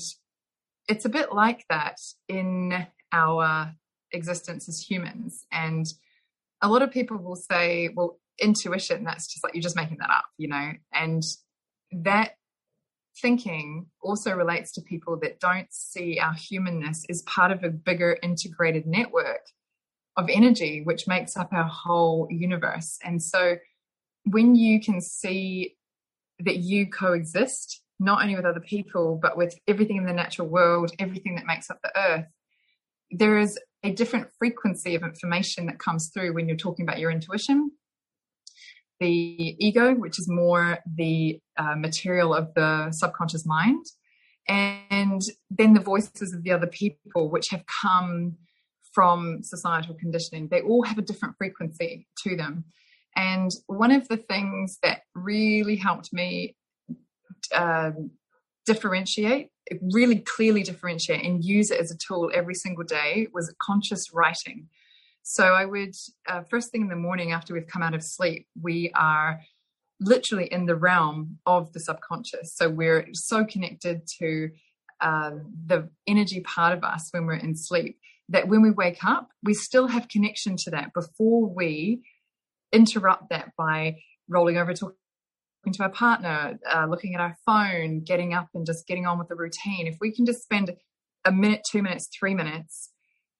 [0.88, 1.98] it's a bit like that
[2.29, 3.72] in our
[4.12, 5.44] existence as humans.
[5.52, 5.87] And
[6.62, 10.11] a lot of people will say, well, intuition, that's just like you're just making that
[10.11, 10.72] up, you know?
[10.92, 11.22] And
[11.92, 12.33] that
[13.20, 18.18] thinking also relates to people that don't see our humanness as part of a bigger
[18.22, 19.40] integrated network
[20.16, 22.98] of energy, which makes up our whole universe.
[23.05, 23.57] And so
[24.24, 25.76] when you can see
[26.40, 30.92] that you coexist, not only with other people, but with everything in the natural world,
[30.98, 32.26] everything that makes up the earth,
[33.11, 37.11] there is a different frequency of information that comes through when you're talking about your
[37.11, 37.70] intuition.
[39.00, 43.85] The ego, which is more the uh, material of the subconscious mind,
[44.48, 48.37] and then the voices of the other people, which have come
[48.97, 50.49] from societal conditioning.
[50.49, 52.65] They all have a different frequency to them.
[53.15, 56.57] And one of the things that really helped me
[57.55, 58.11] um,
[58.65, 64.13] differentiate really clearly differentiate and use it as a tool every single day was conscious
[64.13, 64.69] writing.
[65.23, 65.95] So I would,
[66.29, 69.41] uh, first thing in the morning after we've come out of sleep, we are
[70.01, 72.55] literally in the realm of the subconscious.
[72.55, 74.51] So we're so connected to
[75.01, 75.33] uh,
[75.67, 79.55] the energy part of us when we're in sleep that when we wake up, we
[79.55, 82.03] still have connection to that before we
[82.73, 83.97] interrupt that by
[84.29, 84.97] rolling over talking
[85.73, 89.29] to our partner, uh, looking at our phone, getting up and just getting on with
[89.29, 90.73] the routine, if we can just spend
[91.25, 92.91] a minute, two minutes, three minutes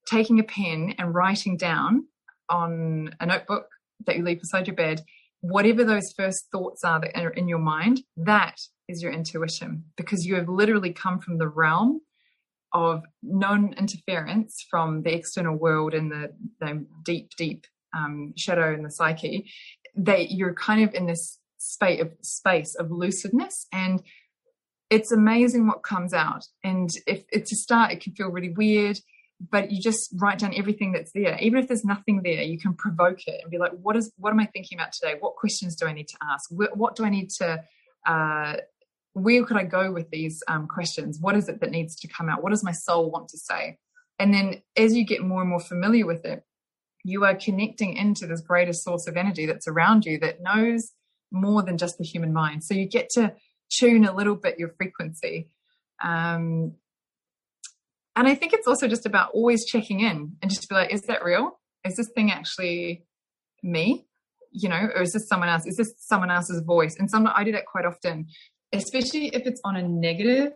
[0.09, 2.07] taking a pen and writing down
[2.49, 3.67] on a notebook
[4.07, 5.03] that you leave beside your bed,
[5.41, 8.57] whatever those first thoughts are that are in your mind, that
[8.89, 12.01] is your intuition because you have literally come from the realm
[12.73, 18.83] of non interference from the external world and the, the deep, deep um, shadow in
[18.83, 19.51] the psyche,
[19.95, 24.03] that you're kind of in this space of space of lucidness and
[24.91, 26.47] it's amazing what comes out.
[26.63, 29.01] And if it's a start, it can feel really weird,
[29.51, 31.37] but you just write down everything that's there.
[31.41, 34.31] Even if there's nothing there, you can provoke it and be like, what is, what
[34.31, 35.17] am I thinking about today?
[35.19, 36.51] What questions do I need to ask?
[36.51, 37.65] What, what do I need to,
[38.07, 38.57] uh,
[39.17, 41.19] where could I go with these um, questions?
[41.19, 42.43] What is it that needs to come out?
[42.43, 43.79] What does my soul want to say?
[44.19, 46.43] And then as you get more and more familiar with it,
[47.03, 50.93] you are connecting into this greater source of energy that's around you that knows
[51.33, 52.63] more than just the human mind.
[52.63, 53.33] So you get to
[53.71, 55.49] tune a little bit your frequency.
[56.05, 56.75] Um,
[58.15, 61.03] and I think it's also just about always checking in and just be like, is
[61.03, 61.59] that real?
[61.87, 63.07] Is this thing actually
[63.63, 64.05] me?
[64.51, 65.65] You know, or is this someone else?
[65.65, 66.97] Is this someone else's voice?
[66.99, 68.27] And some I do that quite often,
[68.73, 70.53] especially if it's on a negative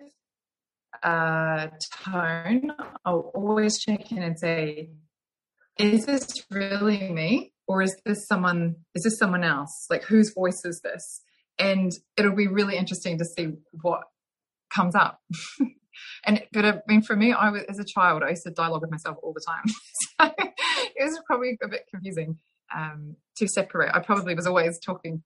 [1.03, 1.69] uh,
[2.05, 2.73] tone.
[3.05, 4.91] I'll always check in and say,
[5.79, 7.53] is this really me?
[7.67, 9.87] Or is this someone, is this someone else?
[9.89, 11.23] Like whose voice is this?
[11.61, 14.01] and it'll be really interesting to see what
[14.75, 15.21] comes up.
[16.25, 18.81] and but I mean, for me, I was as a child, I used to dialogue
[18.81, 19.65] with myself all the time,
[20.21, 20.45] so
[20.97, 22.39] it was probably a bit confusing
[22.75, 23.91] um, to separate.
[23.95, 25.23] I probably was always talking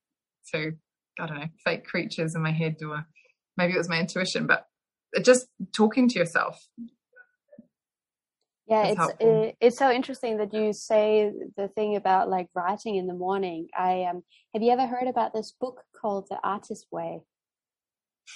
[0.52, 0.72] to
[1.20, 3.06] I don't know fake creatures in my head, or
[3.56, 4.66] maybe it was my intuition, but
[5.22, 6.60] just talking to yourself
[8.66, 13.06] yeah it's it, it's so interesting that you say the thing about like writing in
[13.06, 13.68] the morning.
[13.76, 14.22] I um
[14.54, 17.20] have you ever heard about this book called the artist way?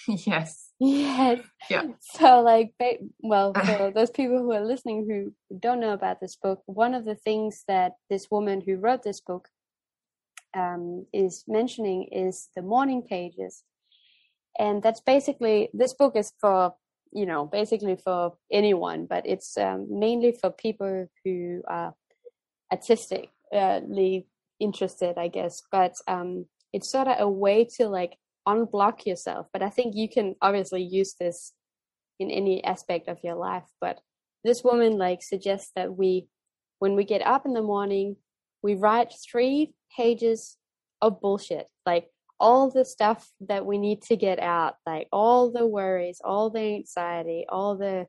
[0.26, 0.70] Yes.
[0.78, 1.40] Yes.
[1.70, 1.82] Yeah.
[2.00, 2.74] So like
[3.22, 7.04] well for those people who are listening who don't know about this book one of
[7.04, 9.48] the things that this woman who wrote this book
[10.54, 13.62] um, is mentioning is the morning pages
[14.58, 16.74] and that's basically this book is for
[17.12, 21.94] you know, basically for anyone, but it's um, mainly for people who are
[22.70, 24.26] artistically
[24.61, 25.62] interested, I guess.
[25.70, 29.46] But um, it's sort of a way to like unblock yourself.
[29.52, 31.52] But I think you can obviously use this
[32.18, 33.64] in any aspect of your life.
[33.80, 34.00] But
[34.44, 36.26] this woman like suggests that we,
[36.78, 38.16] when we get up in the morning,
[38.62, 40.56] we write three pages
[41.00, 45.66] of bullshit, like all the stuff that we need to get out, like all the
[45.66, 48.06] worries, all the anxiety, all the,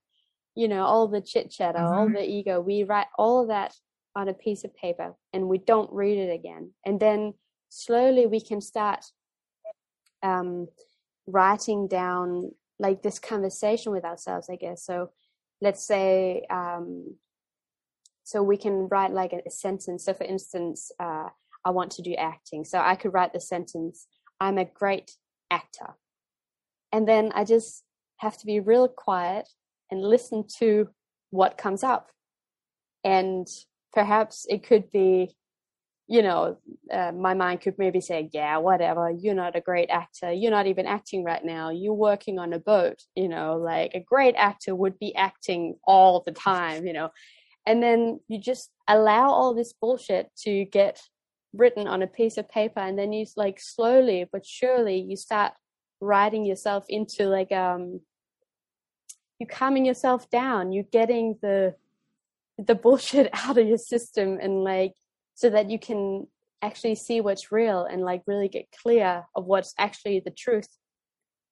[0.56, 1.94] you know, all the chit chatter, mm-hmm.
[1.94, 3.74] all the ego, we write all of that
[4.16, 6.72] on a piece of paper and we don't read it again.
[6.86, 7.34] And then
[7.70, 9.06] slowly we can start
[10.22, 10.68] um,
[11.28, 14.84] writing down like this conversation with ourselves, I guess.
[14.86, 15.12] So
[15.62, 17.16] let's say, um,
[18.30, 20.06] so we can write like a, a sentence.
[20.06, 21.30] So for instance, uh,
[21.66, 22.64] I want to do acting.
[22.64, 24.06] So I could write the sentence,
[24.40, 25.12] I'm a great
[25.50, 25.96] actor.
[26.92, 27.84] And then I just
[28.18, 29.50] have to be real quiet
[29.90, 30.90] and listen to
[31.32, 32.12] what comes up.
[33.04, 33.48] And
[33.94, 35.36] perhaps it could be,
[36.08, 36.58] you know,
[36.94, 40.32] uh, my mind could maybe say, yeah, whatever, you're not a great actor.
[40.32, 41.72] You're not even acting right now.
[41.72, 46.22] You're working on a boat, you know, like a great actor would be acting all
[46.24, 47.10] the time, you know.
[47.70, 51.02] And then you just allow all this bullshit to get
[51.54, 55.52] written on a piece of paper and then you like slowly but surely you start
[56.00, 58.02] writing yourself into like um
[59.40, 60.72] you calming yourself down.
[60.72, 61.76] You're getting the
[62.58, 64.94] the bullshit out of your system and like
[65.34, 66.28] so that you can
[66.62, 70.68] actually see what's real and like really get clear of what's actually the truth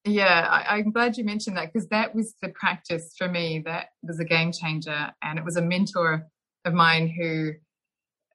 [0.07, 3.87] yeah I, am glad you mentioned that because that was the practice for me that
[4.01, 6.27] was a game changer and it was a mentor
[6.65, 7.53] of mine who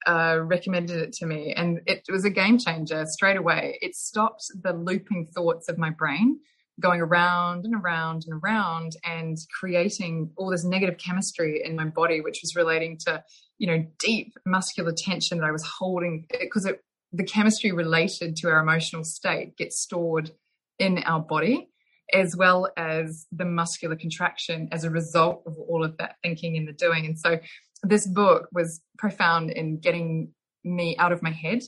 [0.06, 3.78] uh, recommended it to me, and it was a game changer straight away.
[3.80, 6.40] It stopped the looping thoughts of my brain
[6.80, 12.20] going around and around and around and creating all this negative chemistry in my body,
[12.20, 13.22] which was relating to,
[13.58, 16.68] you know, deep muscular tension that I was holding because
[17.12, 20.32] the chemistry related to our emotional state gets stored
[20.78, 21.68] in our body
[22.12, 26.68] as well as the muscular contraction as a result of all of that thinking and
[26.68, 27.06] the doing.
[27.06, 27.38] And so
[27.82, 30.32] this book was profound in getting
[30.64, 31.62] me out of my head.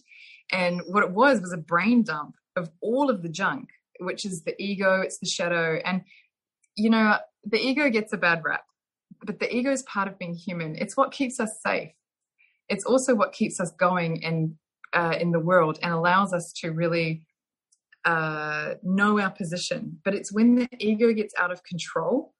[0.52, 3.70] And what it was was a brain dump of all of the junk,
[4.00, 5.80] which is the ego, it's the shadow.
[5.84, 6.02] And,
[6.76, 8.64] you know, the ego gets a bad rap,
[9.24, 10.76] but the ego is part of being human.
[10.76, 11.90] It's what keeps us safe.
[12.68, 14.56] It's also what keeps us going in,
[14.92, 17.26] uh, in the world and allows us to really
[18.04, 20.00] uh, know our position.
[20.04, 22.32] But it's when the ego gets out of control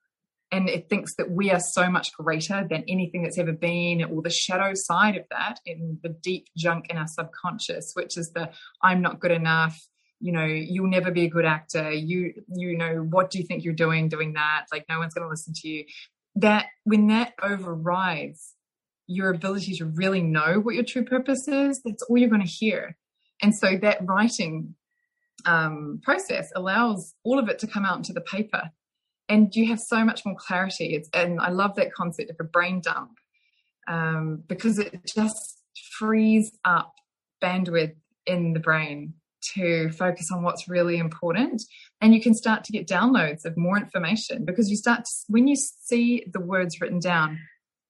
[0.52, 4.22] and it thinks that we are so much greater than anything that's ever been or
[4.22, 8.50] the shadow side of that in the deep junk in our subconscious which is the
[8.82, 9.88] i'm not good enough
[10.20, 13.64] you know you'll never be a good actor you you know what do you think
[13.64, 15.84] you're doing doing that like no one's going to listen to you
[16.36, 18.54] that when that overrides
[19.06, 22.48] your ability to really know what your true purpose is, that's all you're going to
[22.48, 22.96] hear.
[23.42, 24.74] And so that writing
[25.46, 28.70] um, process allows all of it to come out into the paper.
[29.28, 30.94] And you have so much more clarity.
[30.94, 33.18] It's, and I love that concept of a brain dump
[33.88, 35.62] um, because it just
[35.98, 36.92] frees up
[37.42, 37.94] bandwidth
[38.26, 39.14] in the brain
[39.54, 41.62] to focus on what's really important
[42.00, 45.46] and you can start to get downloads of more information because you start to, when
[45.46, 47.38] you see the words written down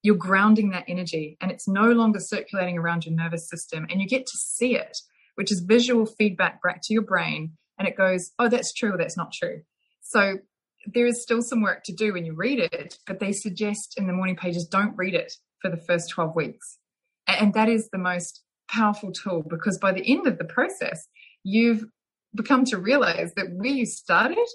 [0.02, 4.08] you're grounding that energy and it's no longer circulating around your nervous system and you
[4.08, 4.98] get to see it
[5.34, 9.16] which is visual feedback back to your brain and it goes oh that's true that's
[9.16, 9.62] not true.
[10.02, 10.38] So
[10.86, 14.06] there is still some work to do when you read it but they suggest in
[14.06, 16.78] the morning pages don't read it for the first 12 weeks.
[17.26, 21.06] And that is the most powerful tool because by the end of the process
[21.42, 21.84] you've
[22.34, 24.46] become to realize that where you started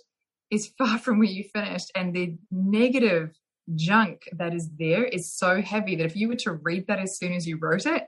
[0.52, 3.32] is far from where you finished and the negative
[3.76, 7.18] junk that is there is so heavy that if you were to read that as
[7.18, 8.08] soon as you wrote it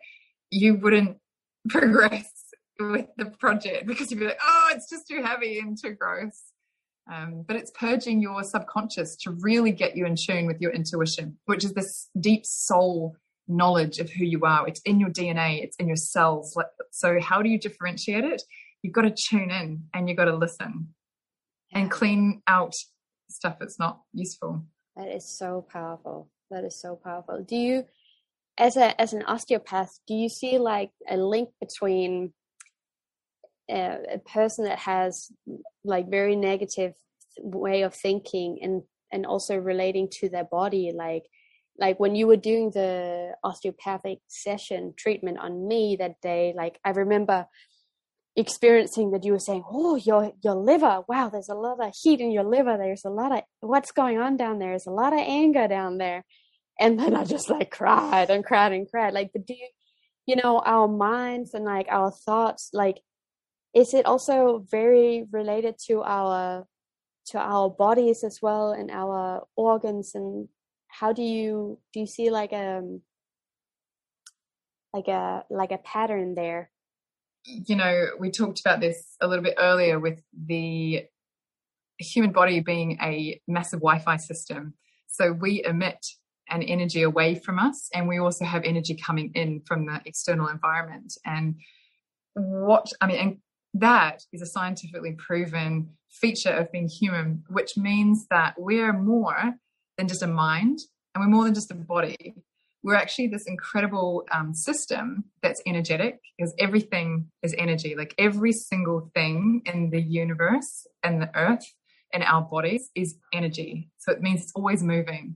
[0.50, 1.18] you wouldn't
[1.70, 2.32] progress
[2.90, 6.44] with the project because you'd be like oh it's just too heavy and too gross
[7.12, 11.38] um, but it's purging your subconscious to really get you in tune with your intuition
[11.46, 13.16] which is this deep soul
[13.48, 16.56] knowledge of who you are it's in your dna it's in your cells
[16.92, 18.44] so how do you differentiate it
[18.82, 20.90] you've got to tune in and you've got to listen
[21.72, 21.80] yeah.
[21.80, 22.76] and clean out
[23.32, 24.64] stuff that's not useful.
[24.96, 26.30] That is so powerful.
[26.50, 27.44] That is so powerful.
[27.48, 27.86] Do you,
[28.58, 32.34] as a as an osteopath, do you see like a link between
[33.72, 35.32] a, person that has
[35.84, 36.94] like very negative
[37.40, 41.24] way of thinking and and also relating to their body, like
[41.78, 46.92] like when you were doing the osteopathic session treatment on me that day, like I
[46.92, 47.48] remember
[48.36, 51.04] experiencing that you were saying, "Oh, your your liver.
[51.08, 52.78] Wow, there's a lot of heat in your liver.
[52.78, 54.70] There's a lot of what's going on down there.
[54.70, 56.24] There's a lot of anger down there."
[56.80, 59.14] And then I just like cried and cried and cried.
[59.14, 59.68] Like, but do you,
[60.26, 63.02] you know, our minds and like our thoughts, like,
[63.74, 66.66] is it also very related to our
[67.28, 70.48] to our bodies as well and our organs and
[70.88, 73.02] how do you do you see like a um,
[74.94, 76.72] like a like a pattern there
[77.44, 81.06] you know, we talked about this a little bit earlier with the
[81.98, 84.74] human body being a massive Wi Fi system.
[85.08, 86.06] So we emit
[86.50, 90.48] an energy away from us, and we also have energy coming in from the external
[90.48, 91.14] environment.
[91.26, 91.56] And
[92.34, 93.38] what I mean, and
[93.74, 99.54] that is a scientifically proven feature of being human, which means that we're more
[99.98, 100.80] than just a mind
[101.14, 102.36] and we're more than just a body.
[102.84, 107.96] We're actually this incredible um, system that's energetic because everything is energy.
[107.96, 111.66] Like every single thing in the universe and the earth
[112.12, 113.90] and our bodies is energy.
[114.00, 115.36] So it means it's always moving.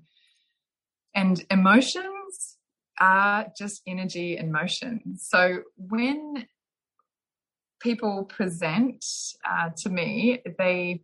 [1.13, 2.57] And emotions
[2.99, 5.15] are just energy and motion.
[5.17, 6.47] So when
[7.81, 9.03] people present
[9.49, 11.01] uh, to me they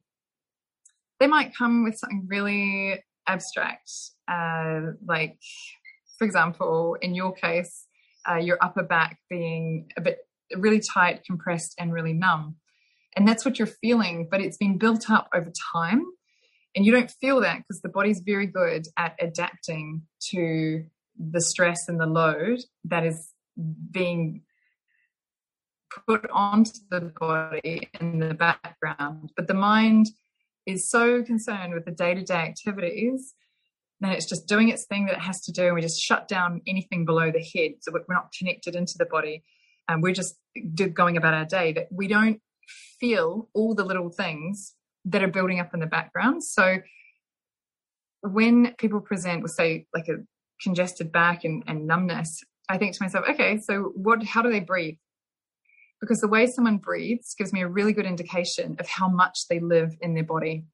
[1.20, 3.92] they might come with something really abstract
[4.28, 5.38] uh, like
[6.22, 7.88] for example, in your case,
[8.30, 10.20] uh, your upper back being a bit
[10.56, 12.58] really tight, compressed, and really numb.
[13.16, 16.06] And that's what you're feeling, but it's been built up over time.
[16.76, 20.86] And you don't feel that because the body's very good at adapting to
[21.18, 23.32] the stress and the load that is
[23.90, 24.44] being
[26.08, 29.32] put onto the body in the background.
[29.36, 30.08] But the mind
[30.66, 33.34] is so concerned with the day to day activities
[34.02, 36.28] then it's just doing its thing that it has to do and we just shut
[36.28, 39.44] down anything below the head so we're not connected into the body
[39.88, 40.36] and we're just
[40.94, 42.42] going about our day that we don't
[43.00, 44.76] feel all the little things
[45.06, 46.78] that are building up in the background so
[48.22, 50.18] when people present with say like a
[50.62, 54.60] congested back and, and numbness i think to myself okay so what how do they
[54.60, 54.96] breathe
[56.02, 59.60] because the way someone breathes gives me a really good indication of how much they
[59.60, 60.66] live in their body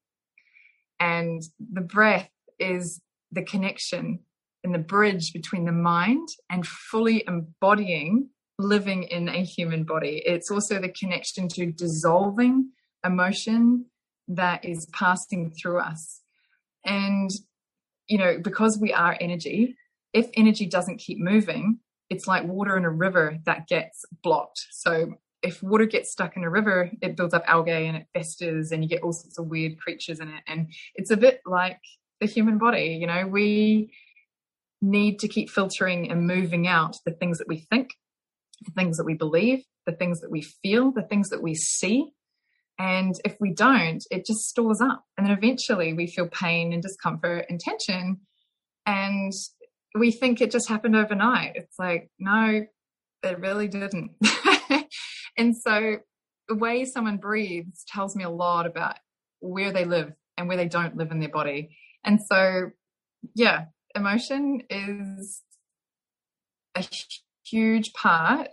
[1.00, 3.00] and the breath is
[3.30, 4.20] the connection
[4.64, 10.22] and the bridge between the mind and fully embodying living in a human body.
[10.26, 12.70] It's also the connection to dissolving
[13.04, 13.86] emotion
[14.26, 16.20] that is passing through us.
[16.84, 17.30] And,
[18.08, 19.76] you know, because we are energy,
[20.12, 21.78] if energy doesn't keep moving,
[22.10, 24.66] it's like water in a river that gets blocked.
[24.70, 28.72] So if water gets stuck in a river, it builds up algae and it festers
[28.72, 30.42] and you get all sorts of weird creatures in it.
[30.46, 31.80] And it's a bit like
[32.20, 32.98] the human body.
[33.00, 33.92] You know, we
[34.80, 37.90] need to keep filtering and moving out the things that we think,
[38.64, 42.10] the things that we believe, the things that we feel, the things that we see.
[42.78, 45.04] And if we don't, it just stores up.
[45.16, 48.20] And then eventually we feel pain and discomfort and tension.
[48.86, 49.32] And
[49.94, 51.52] we think it just happened overnight.
[51.54, 52.64] It's like, no,
[53.22, 54.12] it really didn't.
[55.36, 55.98] and so
[56.48, 58.96] the way someone breathes tells me a lot about
[59.40, 61.76] where they live and where they don't live in their body.
[62.04, 62.70] And so,
[63.34, 65.42] yeah, emotion is
[66.74, 66.84] a
[67.44, 68.50] huge part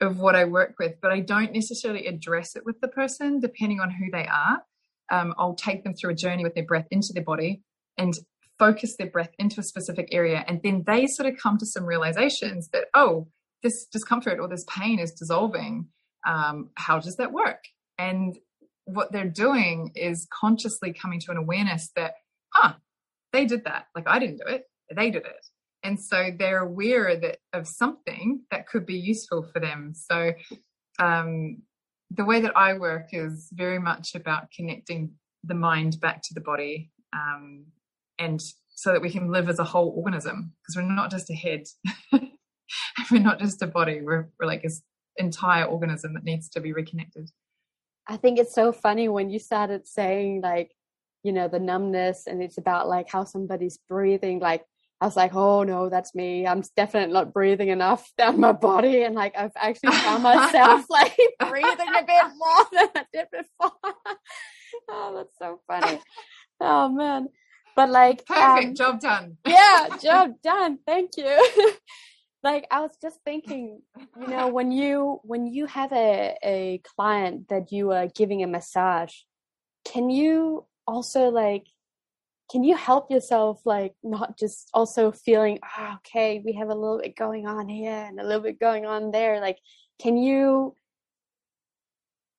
[0.00, 3.80] of what I work with, but I don't necessarily address it with the person depending
[3.80, 4.62] on who they are.
[5.10, 7.62] Um, I'll take them through a journey with their breath into their body
[7.98, 8.14] and
[8.60, 10.44] focus their breath into a specific area.
[10.46, 13.26] And then they sort of come to some realizations that, oh,
[13.62, 15.88] this discomfort or this pain is dissolving.
[16.26, 17.64] Um, how does that work?
[17.98, 18.38] And
[18.84, 22.14] what they're doing is consciously coming to an awareness that,
[22.52, 22.74] huh,
[23.32, 23.86] they did that.
[23.96, 25.46] Like I didn't do it, they did it.
[25.82, 29.94] And so they're aware that of something that could be useful for them.
[29.94, 30.32] So
[30.98, 31.62] um,
[32.10, 36.42] the way that I work is very much about connecting the mind back to the
[36.42, 37.64] body um,
[38.20, 38.40] and
[38.74, 41.64] so that we can live as a whole organism because we're not just a head
[43.10, 44.82] we're not just a body we're, we're like this
[45.16, 47.28] entire organism that needs to be reconnected
[48.06, 50.70] i think it's so funny when you started saying like
[51.22, 54.64] you know the numbness and it's about like how somebody's breathing like
[55.02, 56.46] I was like, oh no, that's me.
[56.46, 59.02] I'm definitely not breathing enough down my body.
[59.02, 63.72] And like, I've actually found myself like breathing a bit more than I did before.
[64.90, 66.00] oh, that's so funny.
[66.60, 67.28] Oh man.
[67.80, 69.38] But like, perfect um, job done.
[69.46, 70.80] yeah, job done.
[70.86, 71.72] Thank you.
[72.42, 73.80] like I was just thinking,
[74.20, 78.46] you know, when you when you have a a client that you are giving a
[78.46, 79.14] massage,
[79.86, 81.68] can you also like
[82.52, 86.98] can you help yourself like not just also feeling oh, okay we have a little
[86.98, 89.58] bit going on here and a little bit going on there like
[89.98, 90.74] can you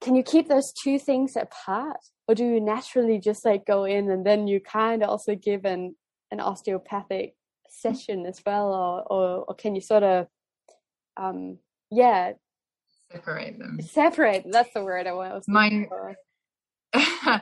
[0.01, 1.97] can you keep those two things apart
[2.31, 5.65] or do you naturally just like go in and then you kind of also give
[5.65, 5.93] an
[6.31, 7.35] an osteopathic
[7.69, 10.27] session as well or or, or can you sort of
[11.17, 11.57] um
[11.93, 12.31] yeah.
[13.11, 13.79] Separate them.
[13.81, 15.89] Separate that's the word i was mine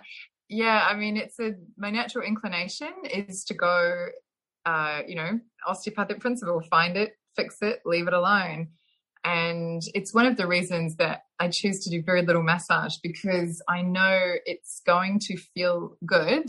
[0.50, 4.08] yeah i mean it's a my natural inclination is to go
[4.66, 8.70] uh you know osteopathic principle find it fix it leave it alone
[9.24, 13.62] and it's one of the reasons that I choose to do very little massage because
[13.68, 16.46] I know it's going to feel good,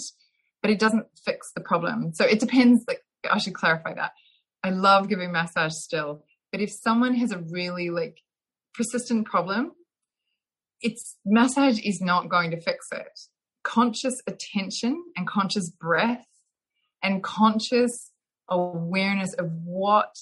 [0.62, 2.12] but it doesn't fix the problem.
[2.14, 2.84] So it depends.
[2.86, 4.12] Like, I should clarify that.
[4.62, 8.18] I love giving massage still, but if someone has a really like
[8.74, 9.72] persistent problem,
[10.80, 13.20] it's massage is not going to fix it.
[13.62, 16.26] Conscious attention and conscious breath
[17.02, 18.10] and conscious
[18.48, 20.14] awareness of what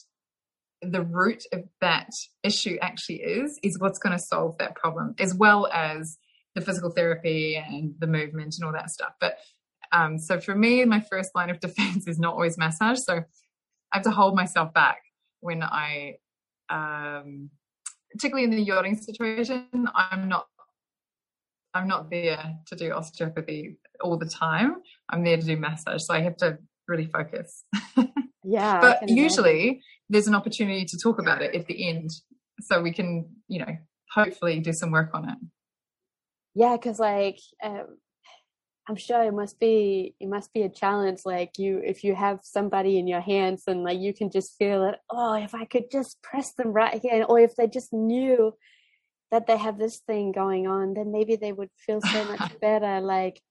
[0.82, 2.10] the root of that
[2.42, 6.18] issue actually is, is what's going to solve that problem, as well as
[6.54, 9.12] the physical therapy and the movement and all that stuff.
[9.20, 9.38] But
[9.92, 12.98] um, so for me, my first line of defense is not always massage.
[13.00, 14.98] So I have to hold myself back
[15.40, 16.16] when I,
[16.68, 17.50] um,
[18.12, 20.46] particularly in the yachting situation, I'm not.
[21.74, 24.76] I'm not there to do osteopathy all the time.
[25.10, 26.02] I'm there to do massage.
[26.02, 26.58] So I have to
[26.88, 27.64] really focus.
[28.44, 28.80] Yeah.
[28.80, 32.10] but usually there's an opportunity to talk about it at the end
[32.60, 33.76] so we can, you know,
[34.10, 35.36] hopefully do some work on it.
[36.54, 37.98] Yeah, because like um,
[38.88, 41.20] I'm sure it must be it must be a challenge.
[41.26, 44.84] Like you, if you have somebody in your hands and like you can just feel
[44.84, 44.96] it.
[45.10, 48.54] Oh, if I could just press them right here, or if they just knew
[49.30, 53.00] that they have this thing going on, then maybe they would feel so much better.
[53.00, 53.42] Like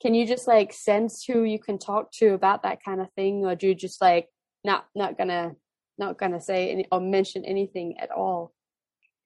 [0.00, 3.44] can you just like sense who you can talk to about that kind of thing
[3.44, 4.28] or do you just like
[4.64, 5.54] not not gonna
[5.98, 8.52] not gonna say any, or mention anything at all?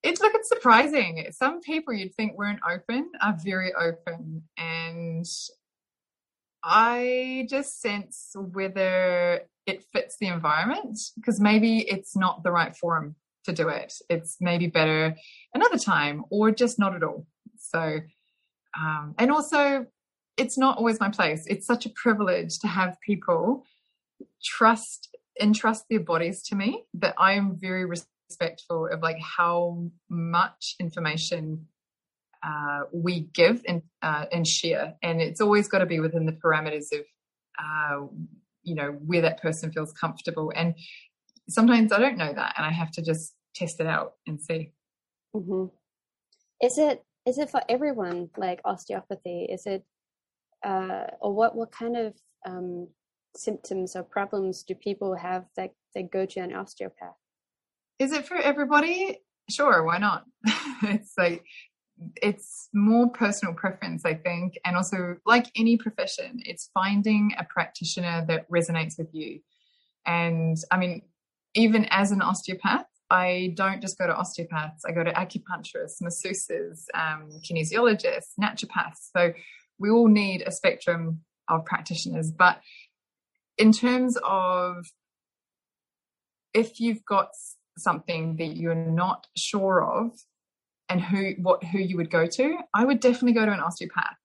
[0.03, 1.27] It's like it's surprising.
[1.33, 5.27] Some people you'd think weren't open are very open and
[6.63, 13.15] i just sense whether it fits the environment because maybe it's not the right forum
[13.45, 13.95] to do it.
[14.09, 15.17] It's maybe better
[15.55, 17.27] another time or just not at all.
[17.59, 18.01] So
[18.79, 19.87] um, and also
[20.37, 21.45] it's not always my place.
[21.47, 23.65] It's such a privilege to have people
[24.43, 25.09] trust
[25.41, 31.67] entrust their bodies to me that I am very respectful of like how much information
[32.43, 36.33] uh, we give and uh, and share, and it's always got to be within the
[36.33, 37.05] parameters of
[37.59, 38.07] uh,
[38.63, 40.53] you know where that person feels comfortable.
[40.55, 40.75] And
[41.49, 44.73] sometimes I don't know that, and I have to just test it out and see.
[45.35, 45.67] Mm-hmm.
[46.63, 49.45] Is it is it for everyone like osteopathy?
[49.51, 49.85] Is it
[50.65, 52.15] uh, or what what kind of
[52.47, 52.89] um,
[53.37, 57.17] symptoms or problems do people have that they go to an osteopath?
[57.99, 59.19] Is it for everybody?
[59.49, 60.25] Sure, why not?
[60.83, 61.45] it's like
[62.23, 68.25] it's more personal preference, I think, and also like any profession, it's finding a practitioner
[68.29, 69.41] that resonates with you.
[70.07, 71.03] And I mean,
[71.55, 74.85] even as an osteopath, I don't just go to osteopaths.
[74.87, 79.11] I go to acupuncturists, masseuses, um, kinesiologists, naturopaths.
[79.15, 79.33] So
[79.81, 82.31] we all need a spectrum of practitioners.
[82.31, 82.61] But
[83.59, 84.87] in terms of
[86.55, 87.31] if you've got
[87.77, 90.13] something that you're not sure of
[90.89, 94.17] and who what who you would go to, I would definitely go to an osteopath.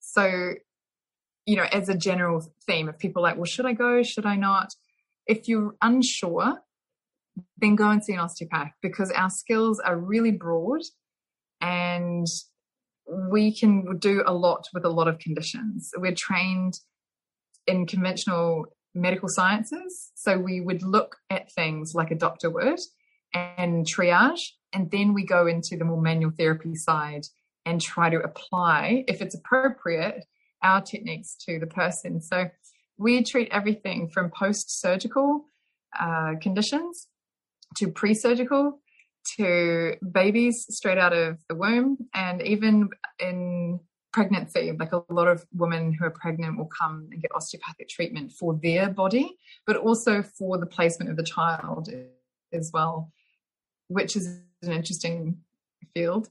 [0.00, 0.54] So,
[1.46, 4.02] you know, as a general theme of people like, well, should I go?
[4.02, 4.74] Should I not?
[5.26, 6.58] If you're unsure,
[7.58, 10.82] then go and see an osteopath because our skills are really broad
[11.60, 12.26] and
[13.10, 15.90] we can do a lot with a lot of conditions.
[15.96, 16.74] We're trained
[17.66, 20.10] in conventional medical sciences.
[20.14, 22.88] So we would look at things like a doctor would
[23.34, 24.40] and triage,
[24.72, 27.26] and then we go into the more manual therapy side
[27.64, 30.24] and try to apply, if it's appropriate,
[30.62, 32.20] our techniques to the person.
[32.20, 32.50] So
[32.98, 35.46] we treat everything from post surgical
[35.98, 37.06] uh, conditions
[37.76, 38.80] to pre surgical
[39.36, 43.80] to babies straight out of the womb and even in
[44.12, 48.32] pregnancy like a lot of women who are pregnant will come and get osteopathic treatment
[48.32, 51.88] for their body but also for the placement of the child
[52.52, 53.12] as well
[53.88, 55.38] which is an interesting
[55.94, 56.28] field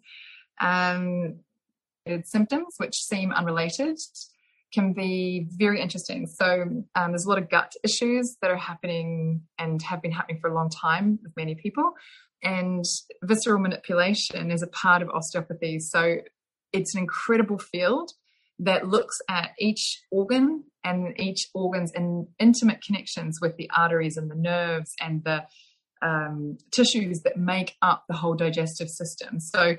[0.59, 1.39] um,
[2.23, 3.97] symptoms which seem unrelated
[4.73, 6.27] can be very interesting.
[6.27, 10.39] So um, there's a lot of gut issues that are happening and have been happening
[10.39, 11.93] for a long time with many people.
[12.43, 12.85] And
[13.23, 15.79] visceral manipulation is a part of osteopathy.
[15.79, 16.17] So
[16.71, 18.11] it's an incredible field
[18.59, 24.29] that looks at each organ and each organ's in intimate connections with the arteries and
[24.29, 25.45] the nerves and the
[26.01, 29.39] um, tissues that make up the whole digestive system.
[29.39, 29.75] So,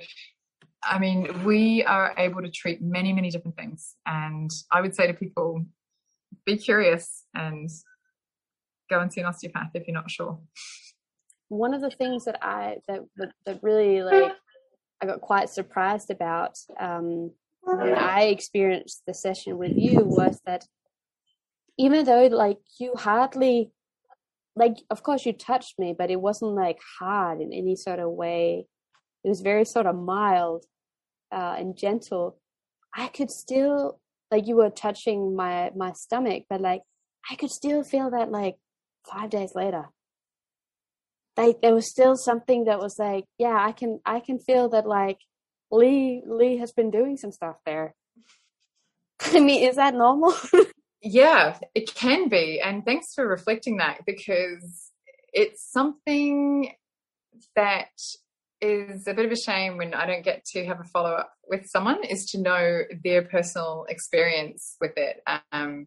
[0.83, 3.95] I mean, we are able to treat many, many different things.
[4.07, 5.65] And I would say to people,
[6.45, 7.69] be curious and
[8.89, 10.39] go and see an osteopath if you're not sure.
[11.51, 13.03] One of the things that I that
[13.45, 14.33] that really like
[15.03, 17.33] I got quite surprised about um,
[17.63, 20.65] when I experienced the session with you was that
[21.77, 23.73] even though like you hardly
[24.57, 28.11] like of course you touched me but it wasn't like hard in any sort of
[28.11, 28.67] way.
[29.23, 30.65] It was very sort of mild
[31.31, 32.41] uh, and gentle.
[32.95, 36.83] I could still like you were touching my my stomach but like
[37.31, 38.57] i could still feel that like
[39.11, 39.87] five days later
[41.41, 44.87] like there was still something that was like, yeah, I can I can feel that
[44.87, 45.19] like
[45.71, 47.95] Lee Lee has been doing some stuff there.
[49.21, 50.35] I mean, is that normal?
[51.03, 52.61] yeah, it can be.
[52.61, 54.91] And thanks for reflecting that because
[55.33, 56.73] it's something
[57.57, 57.89] that
[58.61, 61.33] is a bit of a shame when I don't get to have a follow up
[61.49, 65.23] with someone is to know their personal experience with it.
[65.53, 65.87] Um,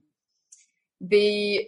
[0.99, 1.67] the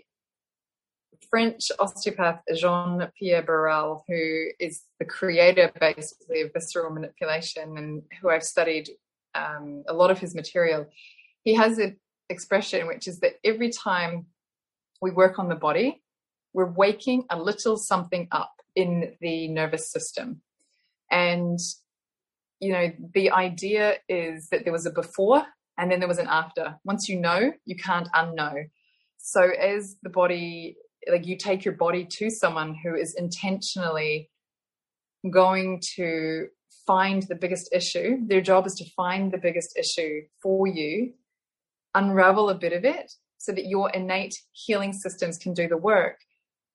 [1.35, 8.29] French osteopath Jean Pierre Barral, who is the creator basically of visceral manipulation and who
[8.29, 8.87] I've studied
[9.35, 10.85] um, a lot of his material,
[11.43, 11.97] he has an
[12.29, 14.27] expression which is that every time
[15.01, 16.01] we work on the body,
[16.53, 20.41] we're waking a little something up in the nervous system.
[21.11, 21.59] And,
[22.61, 25.43] you know, the idea is that there was a before
[25.77, 26.79] and then there was an after.
[26.85, 28.69] Once you know, you can't unknow.
[29.17, 30.77] So as the body
[31.11, 34.29] like you take your body to someone who is intentionally
[35.29, 36.47] going to
[36.85, 38.17] find the biggest issue.
[38.27, 41.13] Their job is to find the biggest issue for you.
[41.93, 46.19] Unravel a bit of it so that your innate healing systems can do the work.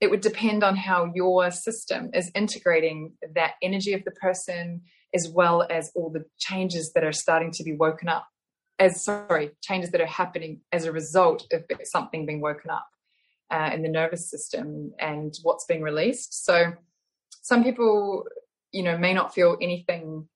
[0.01, 4.83] It would depend on how your system is integrating that energy of the person
[5.15, 8.27] as well as all the changes that are starting to be woken up.
[8.79, 12.87] As sorry changes that are happening as a result of something being woken up
[13.51, 16.45] uh, in the nervous system and what's being released.
[16.45, 16.73] So
[17.43, 18.25] some people,
[18.73, 20.29] you know, may not feel anything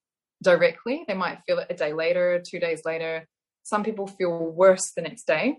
[0.42, 1.04] directly.
[1.06, 3.26] They might feel it a day later, two days later.
[3.62, 5.58] Some people feel worse the next day.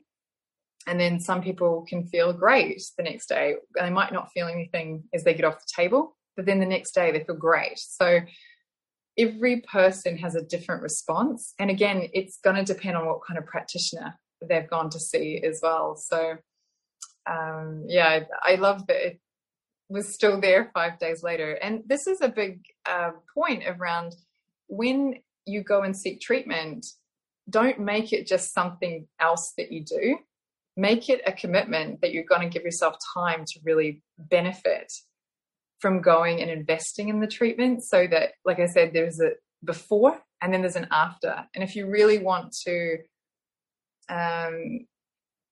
[0.87, 3.55] And then some people can feel great the next day.
[3.79, 6.93] They might not feel anything as they get off the table, but then the next
[6.93, 7.79] day they feel great.
[7.79, 8.19] So
[9.17, 11.55] every person has a different response.
[11.57, 14.13] And again, it's going to depend on what kind of practitioner
[14.47, 15.95] they've gone to see as well.
[15.95, 16.35] So
[17.29, 19.19] um, yeah, I, love that it
[19.89, 21.53] was still there five days later.
[21.53, 24.15] And this is a big uh, point around
[24.67, 25.15] when
[25.45, 26.85] you go and seek treatment,
[27.49, 30.19] don't make it just something else that you do.
[30.77, 34.91] Make it a commitment that you're going to give yourself time to really benefit
[35.79, 39.31] from going and investing in the treatment so that, like I said, there's a
[39.63, 41.45] before and then there's an after.
[41.53, 42.97] And if you really want to
[44.09, 44.85] um,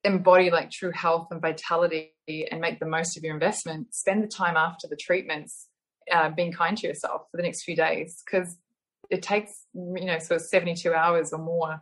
[0.04, 4.28] embody like true health and vitality and make the most of your investment, spend the
[4.28, 5.68] time after the treatments
[6.12, 8.22] uh, being kind to yourself for the next few days.
[8.26, 8.58] Because
[9.10, 11.82] it takes you know sort of 72 hours or more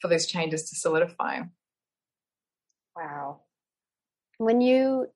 [0.00, 1.40] for those changes to solidify.
[2.96, 3.40] Wow.
[4.38, 5.06] When you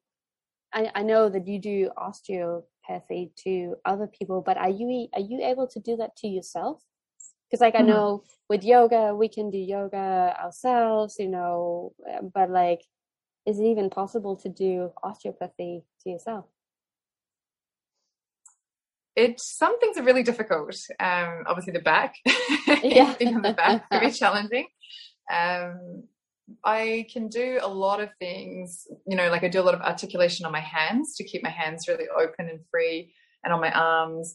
[0.72, 5.42] I, I know that you do osteopathy to other people but are you are you
[5.42, 6.82] able to do that to yourself
[7.54, 7.90] because like mm-hmm.
[7.90, 11.92] i know with yoga we can do yoga ourselves you know
[12.34, 12.80] but like
[13.46, 16.46] is it even possible to do osteopathy to yourself
[19.16, 20.74] it some things are really difficult.
[20.98, 22.16] Um, obviously, the back,
[22.82, 24.66] yeah, the back, very challenging.
[25.32, 26.08] Um,
[26.64, 29.82] I can do a lot of things, you know, like I do a lot of
[29.82, 33.70] articulation on my hands to keep my hands really open and free, and on my
[33.70, 34.34] arms.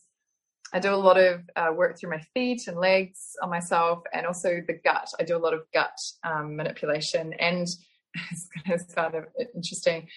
[0.73, 4.25] I do a lot of uh, work through my feet and legs on myself, and
[4.25, 5.09] also the gut.
[5.19, 7.67] I do a lot of gut um, manipulation, and
[8.31, 9.15] it's going to sound
[9.55, 10.07] interesting.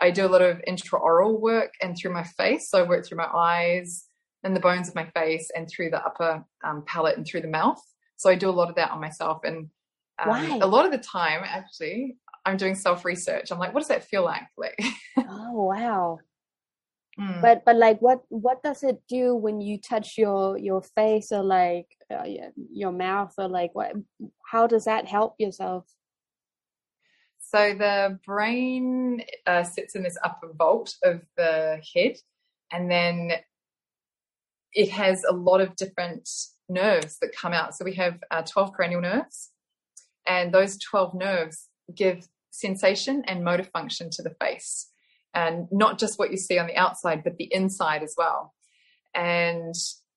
[0.00, 2.70] I do a lot of intraoral work and through my face.
[2.70, 4.06] So I work through my eyes,
[4.42, 7.48] and the bones of my face and through the upper um, palate and through the
[7.48, 7.80] mouth.
[8.16, 9.42] So I do a lot of that on myself.
[9.44, 9.70] And
[10.18, 10.28] um,
[10.62, 13.50] a lot of the time, actually, I'm doing self research.
[13.50, 14.42] I'm like, what does that feel like?
[14.56, 14.78] Like,
[15.18, 16.18] oh wow.
[17.20, 17.42] Mm.
[17.42, 21.42] But but like, what what does it do when you touch your your face or
[21.42, 22.24] like uh,
[22.72, 23.92] your mouth or like what?
[24.50, 25.84] How does that help yourself?
[27.38, 32.16] So the brain uh, sits in this upper vault of the head,
[32.72, 33.32] and then
[34.72, 36.28] it has a lot of different
[36.68, 37.74] nerves that come out.
[37.74, 39.50] So we have uh, 12 cranial nerves,
[40.26, 44.90] and those 12 nerves give sensation and motor function to the face.
[45.34, 48.54] And not just what you see on the outside, but the inside as well.
[49.14, 49.74] And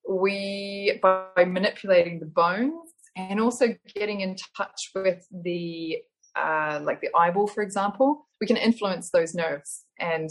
[0.10, 6.00] we, by manipulating the bones and also getting in touch with the,
[6.36, 9.86] uh, like the eyeball, for example, we can influence those nerves.
[10.00, 10.30] And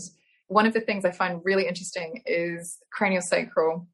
[0.49, 3.87] one of the things I find really interesting is craniosacral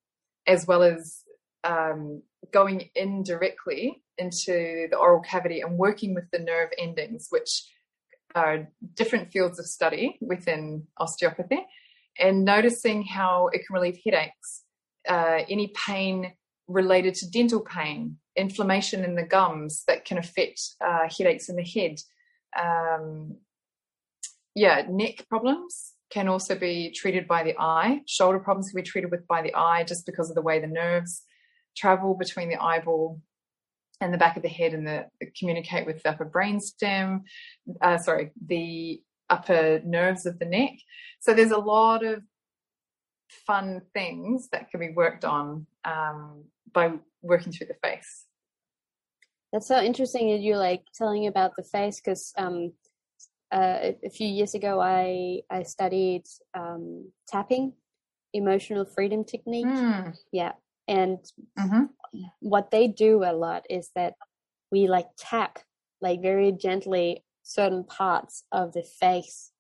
[0.47, 1.23] as well as
[1.65, 2.23] um,
[2.53, 7.65] going in directly into the oral cavity and working with the nerve endings, which
[8.95, 11.67] different fields of study within osteopathy,
[12.19, 14.65] and noticing how it can relieve headaches,
[15.09, 16.33] uh, any pain
[16.67, 21.65] related to dental pain, inflammation in the gums that can affect uh, headaches in the
[21.65, 21.99] head.
[22.59, 23.37] Um,
[24.55, 28.01] yeah, neck problems, can also be treated by the eye.
[28.07, 30.67] Shoulder problems can be treated with by the eye just because of the way the
[30.67, 31.23] nerves
[31.77, 33.21] travel between the eyeball
[34.01, 35.07] and the back of the head and the,
[35.39, 37.23] communicate with the upper brainstem.
[37.81, 40.75] Uh, sorry, the upper nerves of the neck.
[41.21, 42.23] So there's a lot of
[43.29, 46.93] fun things that can be worked on um, by
[47.23, 48.25] working through the face.
[49.53, 52.73] That's so interesting that you're like telling about the face because um,
[53.51, 56.25] uh, a few years ago, I I studied
[56.55, 57.73] um, tapping,
[58.35, 59.67] emotional freedom technique.
[59.67, 60.15] Mm.
[60.33, 60.53] Yeah,
[60.87, 61.19] and
[61.59, 61.85] mm-hmm.
[62.41, 64.15] What they do a lot is that
[64.71, 65.59] we like tap
[66.01, 69.51] like very gently certain parts of the face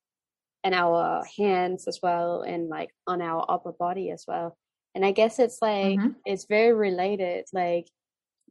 [0.64, 4.56] and our hands as well and like on our upper body as well.
[4.94, 6.08] And i guess it's like mm-hmm.
[6.24, 7.86] it's very related like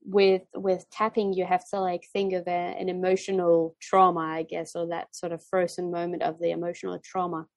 [0.04, 4.74] with with tapping you have to like think of a, an emotional trauma i guess
[4.74, 7.48] or that sort of frozen moment of the emotional trauma.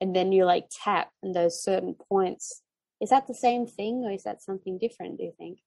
[0.00, 2.62] And then you like tap in those certain points.
[3.02, 5.58] Is that the same thing or is that something different do you think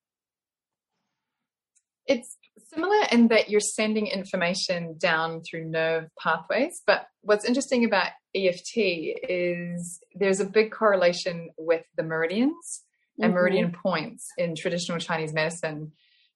[2.08, 2.38] it's
[2.74, 8.72] similar in that you're sending information down through nerve pathways but what's interesting about eft
[8.76, 12.84] is there's a big correlation with the meridians
[13.20, 13.36] and mm-hmm.
[13.36, 15.92] meridian points in traditional chinese medicine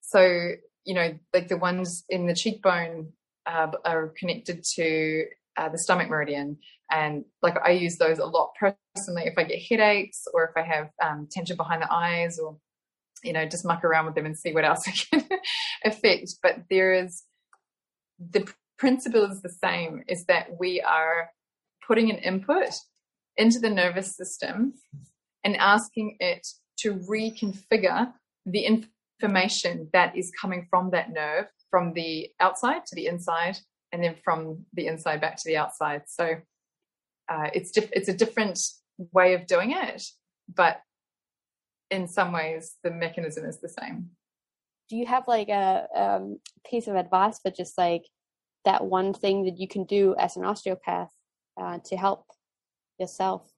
[0.07, 0.51] so,
[0.85, 3.11] you know, like the ones in the cheekbone
[3.45, 5.25] uh, are connected to
[5.57, 6.57] uh, the stomach meridian.
[6.89, 10.65] And like I use those a lot personally if I get headaches or if I
[10.65, 12.57] have um, tension behind the eyes or,
[13.23, 15.29] you know, just muck around with them and see what else I can
[15.83, 16.35] affect.
[16.41, 17.23] But there is
[18.19, 21.29] the principle is the same is that we are
[21.85, 22.73] putting an input
[23.35, 24.73] into the nervous system
[25.43, 26.45] and asking it
[26.79, 28.11] to reconfigure
[28.45, 33.57] the information information that is coming from that nerve from the outside to the inside
[33.91, 36.35] and then from the inside back to the outside so
[37.29, 38.59] uh, it's diff- it's a different
[39.11, 40.03] way of doing it
[40.53, 40.81] but
[41.89, 44.09] in some ways the mechanism is the same.
[44.89, 48.03] Do you have like a um, piece of advice for just like
[48.65, 51.11] that one thing that you can do as an osteopath
[51.59, 52.25] uh, to help
[52.99, 53.49] yourself?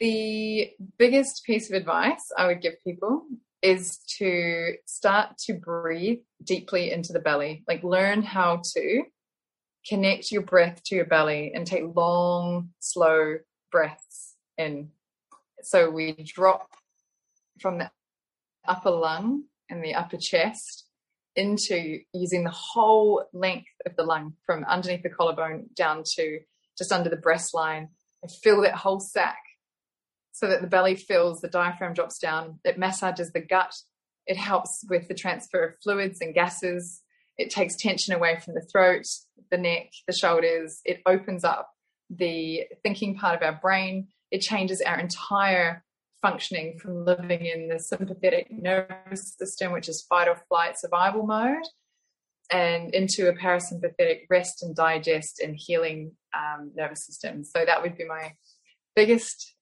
[0.00, 3.26] The biggest piece of advice I would give people
[3.62, 9.04] is to start to breathe deeply into the belly, like learn how to
[9.88, 13.36] connect your breath to your belly and take long, slow
[13.70, 14.90] breaths in.
[15.62, 16.68] So we drop
[17.60, 17.90] from the
[18.66, 20.86] upper lung and the upper chest
[21.36, 26.40] into using the whole length of the lung from underneath the collarbone down to
[26.78, 27.88] just under the breast line.
[28.22, 29.36] And fill that whole sac
[30.32, 33.74] so that the belly fills, the diaphragm drops down, it massages the gut,
[34.26, 37.02] it helps with the transfer of fluids and gases,
[37.36, 39.04] it takes tension away from the throat,
[39.50, 41.70] the neck, the shoulders, it opens up
[42.10, 45.84] the thinking part of our brain, it changes our entire
[46.24, 51.66] functioning from living in the sympathetic nervous system, which is fight or flight survival mode,
[52.50, 57.44] and into a parasympathetic rest and digest and healing um, nervous system.
[57.44, 58.32] So that would be my
[58.96, 59.54] biggest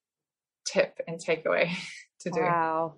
[0.65, 1.73] tip and takeaway
[2.21, 2.41] to do.
[2.41, 2.95] Wow.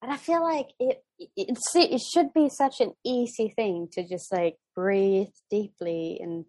[0.00, 4.32] And I feel like it, it it should be such an easy thing to just
[4.32, 6.44] like breathe deeply and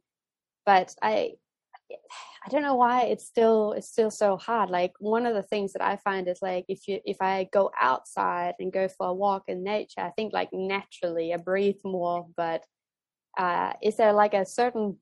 [0.66, 1.32] but I
[2.46, 4.70] I don't know why it's still it's still so hard.
[4.70, 7.72] Like one of the things that I find is like if you if I go
[7.80, 12.28] outside and go for a walk in nature, I think like naturally I breathe more.
[12.36, 12.64] But
[13.38, 14.98] uh, is there like a certain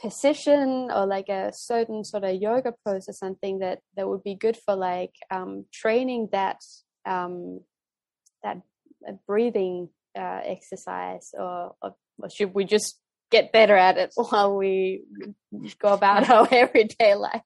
[0.00, 4.34] position or like a certain sort of yoga pose or something that that would be
[4.34, 6.58] good for like um, training that
[7.06, 7.60] um,
[8.42, 8.60] that
[9.08, 9.88] uh, breathing
[10.18, 13.00] uh, exercise or, or, or should we just
[13.30, 15.04] get better at it while we
[15.80, 17.42] go about our everyday life.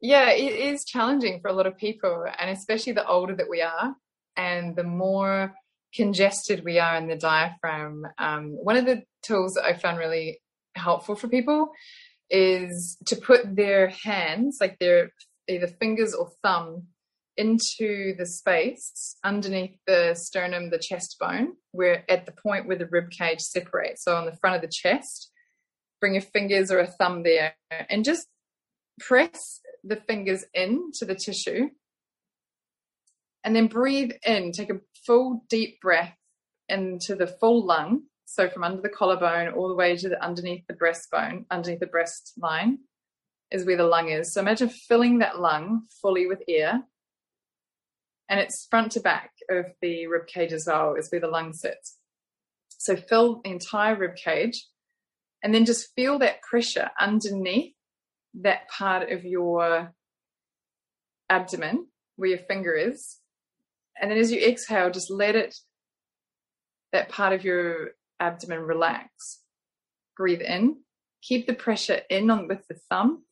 [0.00, 3.62] Yeah it is challenging for a lot of people and especially the older that we
[3.62, 3.94] are
[4.36, 5.54] and the more
[5.94, 10.40] congested we are in the diaphragm um, one of the tools that i found really
[10.74, 11.70] helpful for people
[12.30, 15.12] is to put their hands, like their
[15.48, 16.84] either fingers or thumb,
[17.36, 22.86] into the space underneath the sternum, the chest bone, where at the point where the
[22.86, 24.04] rib cage separates.
[24.04, 25.30] So on the front of the chest,
[26.00, 27.54] bring your fingers or a thumb there
[27.88, 28.26] and just
[29.00, 31.70] press the fingers into the tissue.
[33.44, 36.16] And then breathe in, take a full deep breath
[36.68, 38.02] into the full lung
[38.32, 41.86] so from under the collarbone all the way to the underneath the breastbone, underneath the
[41.86, 42.78] breast line,
[43.50, 44.32] is where the lung is.
[44.32, 46.82] So imagine filling that lung fully with air.
[48.32, 51.52] And it's front to back of the rib cage as well, is where the lung
[51.52, 51.98] sits.
[52.70, 54.68] So fill the entire rib cage
[55.42, 57.74] and then just feel that pressure underneath
[58.40, 59.92] that part of your
[61.28, 63.18] abdomen where your finger is.
[64.00, 65.54] And then as you exhale, just let it,
[66.90, 69.40] that part of your abdomen relax.
[70.16, 70.78] Breathe in.
[71.20, 73.24] Keep the pressure in on with the thumb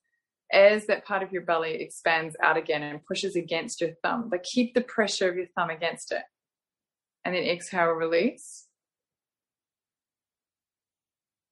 [0.52, 4.28] as that part of your belly expands out again and pushes against your thumb.
[4.28, 6.22] But keep the pressure of your thumb against it.
[7.24, 8.66] And then exhale, release.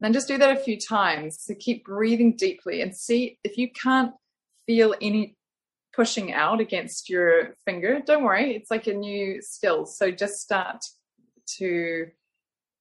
[0.00, 1.38] Then just do that a few times.
[1.40, 4.12] So keep breathing deeply and see if you can't
[4.66, 5.36] feel any
[5.94, 8.00] pushing out against your finger.
[8.04, 9.86] Don't worry, it's like a new skill.
[9.86, 10.84] So just start
[11.58, 12.06] to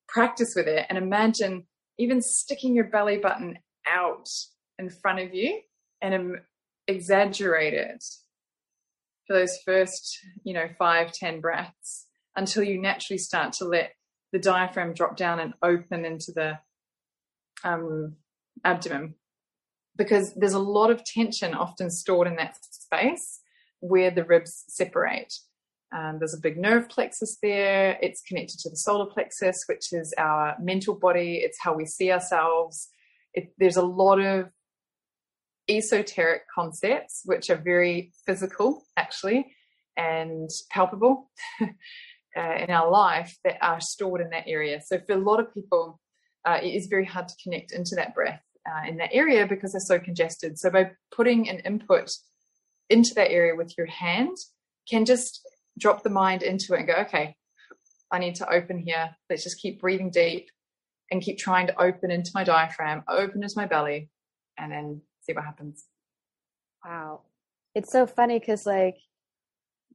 [0.07, 1.65] practice with it and imagine
[1.97, 3.57] even sticking your belly button
[3.87, 4.29] out
[4.77, 5.61] in front of you
[6.01, 6.37] and
[6.87, 8.03] exaggerate it
[9.25, 13.91] for those first, you know, five, ten breaths until you naturally start to let
[14.31, 16.59] the diaphragm drop down and open into the
[17.63, 18.15] um,
[18.63, 19.15] abdomen.
[19.95, 23.41] Because there's a lot of tension often stored in that space
[23.79, 25.33] where the ribs separate.
[25.95, 27.97] Um, there's a big nerve plexus there.
[28.01, 31.37] It's connected to the solar plexus, which is our mental body.
[31.37, 32.89] It's how we see ourselves.
[33.33, 34.49] It, there's a lot of
[35.69, 39.53] esoteric concepts, which are very physical, actually,
[39.95, 41.29] and palpable
[41.61, 41.65] uh,
[42.35, 44.81] in our life that are stored in that area.
[44.85, 45.99] So, for a lot of people,
[46.45, 49.73] uh, it is very hard to connect into that breath uh, in that area because
[49.73, 50.57] they're so congested.
[50.57, 52.09] So, by putting an input
[52.89, 54.37] into that area with your hand,
[54.89, 55.41] can just
[55.77, 57.35] drop the mind into it and go, okay,
[58.11, 59.15] I need to open here.
[59.29, 60.49] Let's just keep breathing deep
[61.11, 64.09] and keep trying to open into my diaphragm, open into my belly,
[64.57, 65.85] and then see what happens.
[66.83, 67.21] Wow.
[67.75, 68.97] It's so funny because, like,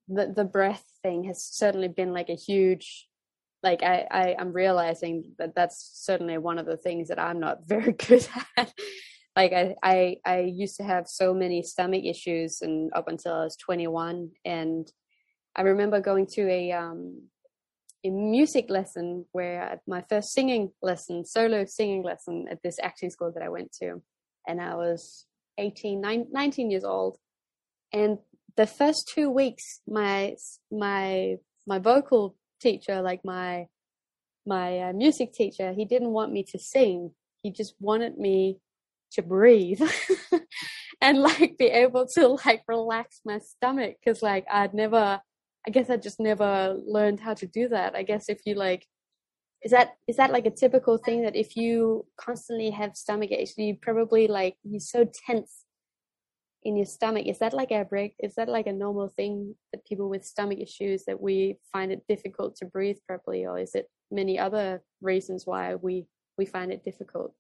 [0.09, 3.09] the, the breath thing has certainly been like a huge
[3.63, 7.61] like I, I i'm realizing that that's certainly one of the things that i'm not
[7.67, 8.27] very good
[8.57, 8.73] at
[9.37, 13.45] like I, I i used to have so many stomach issues and up until i
[13.45, 14.93] was 21 and
[15.55, 17.23] I remember going to a um,
[18.05, 23.31] a music lesson where my first singing lesson, solo singing lesson at this acting school
[23.33, 24.03] that I went to,
[24.47, 25.27] and I was
[25.59, 26.01] 18,
[26.33, 27.19] 19 years old,
[27.93, 28.19] and
[28.57, 30.37] the first two weeks, my
[30.71, 31.37] my
[31.67, 33.67] my vocal teacher, like my
[34.47, 37.13] my uh, music teacher, he didn't want me to sing.
[37.43, 38.59] he just wanted me
[39.13, 39.83] to breathe
[41.01, 45.21] and like be able to like relax my stomach because like I'd never
[45.67, 47.95] I guess I just never learned how to do that.
[47.95, 48.87] I guess if you like
[49.65, 53.57] is that is that like a typical thing that if you constantly have stomach aches
[53.57, 55.65] you probably like you're so tense
[56.65, 57.27] in your stomach.
[57.27, 60.59] Is that like a break is that like a normal thing that people with stomach
[60.61, 65.47] issues that we find it difficult to breathe properly or is it many other reasons
[65.47, 66.07] why we
[66.39, 67.35] we find it difficult?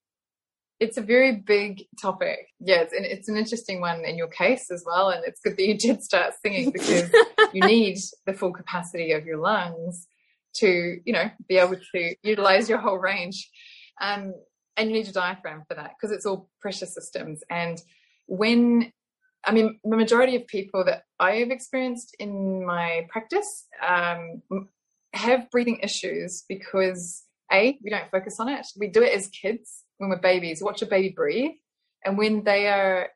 [0.80, 2.48] It's a very big topic.
[2.58, 5.66] Yes and it's an interesting one in your case as well and it's good that
[5.66, 7.10] you did start singing because
[7.52, 10.06] you need the full capacity of your lungs
[10.54, 13.50] to you know be able to utilize your whole range
[14.00, 14.34] um,
[14.76, 17.80] and you need a diaphragm for that because it's all pressure systems and
[18.26, 18.92] when
[19.44, 24.42] I mean, the majority of people that I have experienced in my practice um,
[25.12, 28.66] have breathing issues because A, we don't focus on it.
[28.78, 31.52] We do it as kids when we're babies, watch a baby breathe.
[32.04, 33.08] And when they are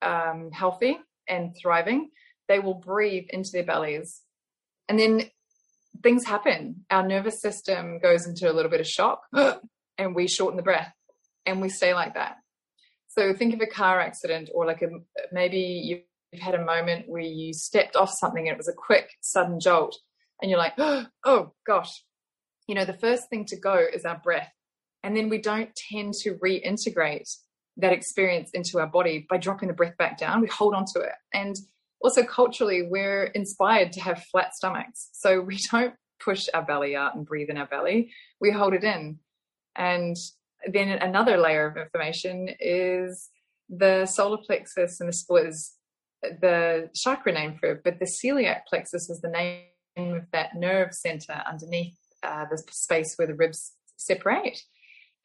[0.00, 0.98] um, healthy
[1.28, 2.10] and thriving,
[2.48, 4.22] they will breathe into their bellies.
[4.88, 5.30] And then
[6.02, 6.84] things happen.
[6.90, 9.22] Our nervous system goes into a little bit of shock
[9.98, 10.92] and we shorten the breath
[11.46, 12.36] and we stay like that.
[13.08, 14.88] So think of a car accident or like a
[15.32, 19.10] maybe you've had a moment where you stepped off something and it was a quick
[19.20, 19.96] sudden jolt
[20.40, 20.74] and you're like,
[21.24, 22.04] oh gosh.
[22.66, 24.52] You know, the first thing to go is our breath.
[25.02, 27.28] And then we don't tend to reintegrate
[27.78, 30.40] that experience into our body by dropping the breath back down.
[30.40, 31.12] We hold on to it.
[31.32, 31.56] And
[32.00, 35.10] also culturally, we're inspired to have flat stomachs.
[35.12, 38.12] So we don't push our belly out and breathe in our belly.
[38.40, 39.18] We hold it in.
[39.76, 40.16] And
[40.66, 43.30] then another layer of information is
[43.68, 45.74] the solar plexus and the splitters,
[46.22, 49.62] the chakra name for it, but the celiac plexus is the name
[49.96, 54.58] of that nerve center underneath uh, the space where the ribs separate.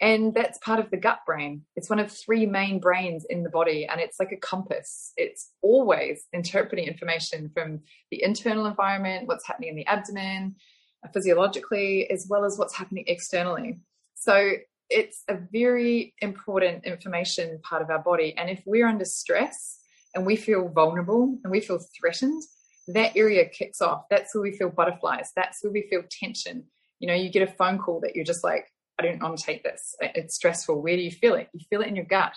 [0.02, 1.62] And that's part of the gut brain.
[1.76, 5.14] It's one of three main brains in the body, and it's like a compass.
[5.16, 7.82] It's always interpreting information from
[8.12, 10.56] the internal environment, what's happening in the abdomen,
[11.06, 13.80] uh, physiologically, as well as what's happening externally.
[14.16, 14.54] So
[14.90, 18.36] it's a very important information part of our body.
[18.38, 19.80] And if we're under stress
[20.14, 22.44] and we feel vulnerable and we feel threatened,
[22.90, 24.04] that area kicks off.
[24.10, 25.32] That's where we feel butterflies.
[25.36, 26.66] That's where we feel tension.
[27.00, 28.66] You know, you get a phone call that you're just like,
[29.00, 29.96] I don't want to take this.
[30.02, 30.82] It's stressful.
[30.82, 31.50] Where do you feel it?
[31.54, 32.34] You feel it in your gut,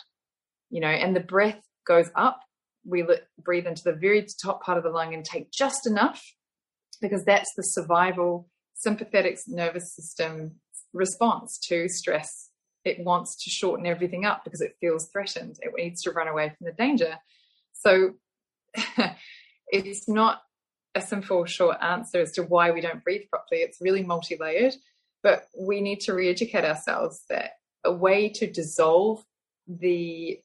[0.71, 2.41] you know, and the breath goes up.
[2.85, 3.05] We
[3.43, 6.23] breathe into the very top part of the lung and take just enough
[7.01, 10.57] because that's the survival sympathetic nervous system
[10.93, 12.51] response to stress.
[12.85, 15.57] It wants to shorten everything up because it feels threatened.
[15.61, 17.19] It needs to run away from the danger.
[17.73, 18.13] So
[19.69, 20.43] it's not
[20.95, 23.63] a simple, short answer as to why we don't breathe properly.
[23.63, 24.75] It's really multi layered,
[25.27, 27.55] but we need to re educate ourselves that
[27.85, 29.25] a way to dissolve
[29.67, 30.39] the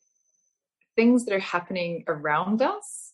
[0.96, 3.14] things that are happening around us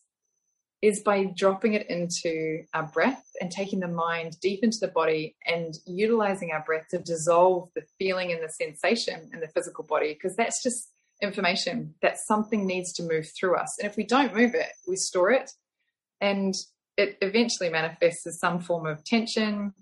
[0.80, 5.36] is by dropping it into our breath and taking the mind deep into the body
[5.46, 10.14] and utilizing our breath to dissolve the feeling and the sensation in the physical body
[10.14, 10.88] because that's just
[11.20, 13.76] information that something needs to move through us.
[13.78, 15.50] And if we don't move it we store it.
[16.18, 16.54] And
[16.96, 19.74] it eventually manifests as some form of tension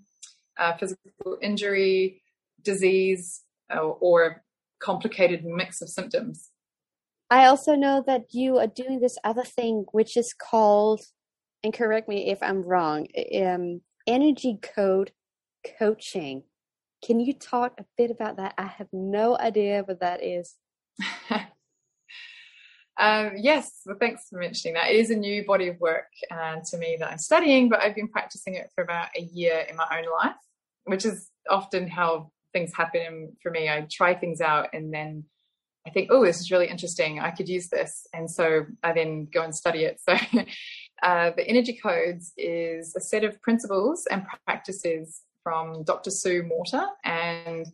[0.59, 2.21] uh, physical injury
[2.61, 3.43] disease
[3.73, 4.41] uh, or a
[4.79, 6.49] complicated mix of symptoms
[7.29, 11.01] I also know that you are doing this other thing, which is called,
[11.63, 15.11] and correct me if I'm wrong, um, energy code
[15.77, 16.43] coaching.
[17.03, 18.53] Can you talk a bit about that?
[18.57, 20.55] I have no idea what that is.
[22.97, 24.89] um, yes, well, thanks for mentioning that.
[24.89, 27.95] It is a new body of work uh, to me that I'm studying, but I've
[27.95, 30.35] been practicing it for about a year in my own life,
[30.87, 33.69] which is often how things happen for me.
[33.69, 35.25] I try things out and then
[35.85, 37.19] I think, oh, this is really interesting.
[37.19, 38.07] I could use this.
[38.13, 40.01] And so I then go and study it.
[41.01, 46.09] So uh, the energy codes is a set of principles and practices from Dr.
[46.09, 46.87] Sue Morter.
[47.05, 47.67] And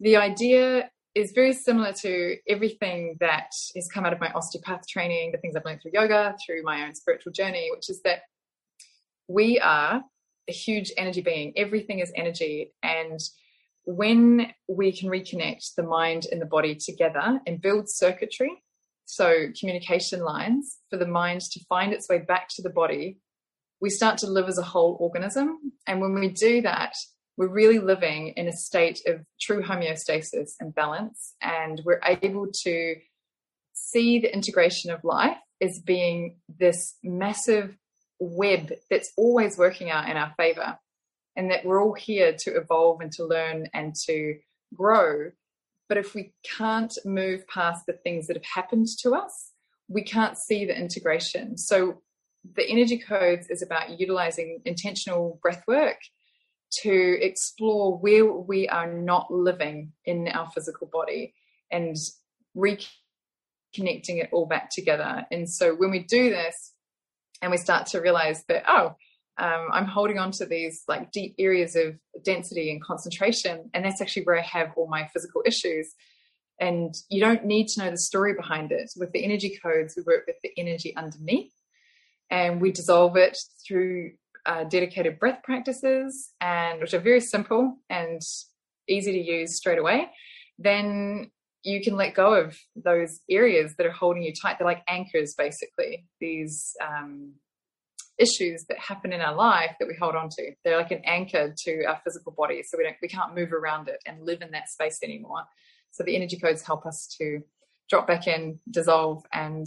[0.00, 5.32] the idea is very similar to everything that has come out of my osteopath training,
[5.32, 8.20] the things I've learned through yoga, through my own spiritual journey, which is that
[9.28, 10.02] we are
[10.48, 11.52] a huge energy being.
[11.56, 12.72] Everything is energy.
[12.82, 13.20] And
[13.84, 18.62] when we can reconnect the mind and the body together and build circuitry,
[19.04, 23.18] so communication lines for the mind to find its way back to the body,
[23.80, 25.58] we start to live as a whole organism.
[25.86, 26.94] And when we do that,
[27.36, 31.34] we're really living in a state of true homeostasis and balance.
[31.42, 32.94] And we're able to
[33.72, 37.76] see the integration of life as being this massive
[38.20, 40.78] web that's always working out in our favor
[41.36, 44.38] and that we're all here to evolve and to learn and to
[44.74, 45.30] grow.
[45.88, 49.50] But if we can't move past the things that have happened to us,
[49.88, 51.58] we can't see the integration.
[51.58, 52.02] So
[52.56, 55.98] the energy codes is about utilizing intentional breath work
[56.82, 61.34] to explore where we are not living in our physical body
[61.70, 61.96] and
[62.56, 65.26] reconnecting it all back together.
[65.30, 66.73] And so when we do this
[67.44, 68.96] and we start to realize that, oh,
[69.36, 74.00] um, I'm holding on to these like deep areas of density and concentration, and that's
[74.00, 75.92] actually where I have all my physical issues.
[76.58, 78.90] And you don't need to know the story behind it.
[78.96, 81.52] With the energy codes, we work with the energy underneath
[82.30, 83.36] and we dissolve it
[83.66, 84.12] through
[84.46, 88.22] uh, dedicated breath practices and which are very simple and
[88.88, 90.10] easy to use straight away
[90.58, 91.30] then
[91.64, 94.58] you can let go of those areas that are holding you tight.
[94.58, 97.32] They're like anchors basically these um,
[98.18, 100.52] issues that happen in our life that we hold on to.
[100.62, 103.88] They're like an anchor to our physical body so we don't we can't move around
[103.88, 105.44] it and live in that space anymore.
[105.90, 107.40] So the energy codes help us to
[107.88, 109.66] drop back in dissolve and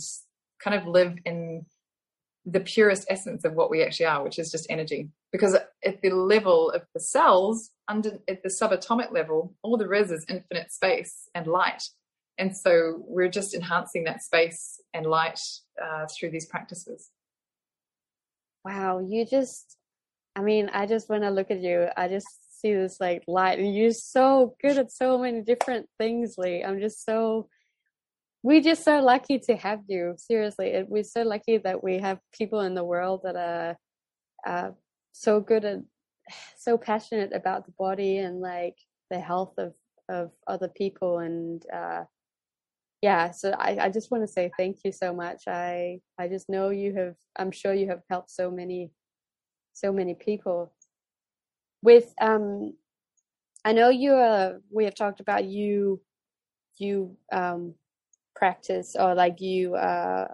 [0.64, 1.66] kind of live in
[2.46, 5.10] the purest essence of what we actually are, which is just energy.
[5.32, 10.12] Because at the level of the cells, under at the subatomic level, all there is
[10.12, 11.84] is infinite space and light.
[12.38, 15.40] And so we're just enhancing that space and light
[15.84, 17.10] uh, through these practices.
[18.64, 19.78] Wow, you just,
[20.36, 22.28] I mean, I just, when I look at you, I just
[22.62, 26.64] see this like light, and you're so good at so many different things, Lee.
[26.64, 27.50] I'm just so
[28.44, 30.16] we're just so lucky to have you.
[30.18, 33.78] Seriously, we're so lucky that we have people in the world that are
[34.46, 34.72] uh,
[35.12, 35.80] so good at,
[36.58, 38.78] so passionate about the body and like
[39.10, 39.74] the health of
[40.10, 41.20] of other people.
[41.20, 42.04] And uh,
[43.02, 45.44] yeah, so I, I just want to say thank you so much.
[45.48, 47.16] I I just know you have.
[47.38, 48.92] I'm sure you have helped so many,
[49.74, 50.74] so many people.
[51.82, 52.74] With um,
[53.66, 54.14] I know you.
[54.14, 56.02] Uh, we have talked about you.
[56.78, 57.74] You um
[58.36, 60.28] practice or like you uh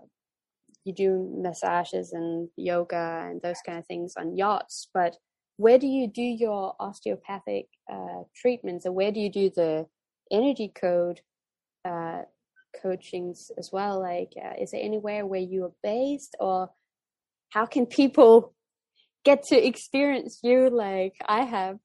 [0.84, 5.16] you do massages and yoga and those kind of things on yachts but
[5.58, 9.86] where do you do your osteopathic uh, treatments or where do you do the
[10.32, 11.22] energy code
[11.86, 12.22] uh,
[12.82, 16.70] coachings as well like uh, is there anywhere where you are based or
[17.50, 18.54] how can people
[19.24, 21.78] get to experience you like i have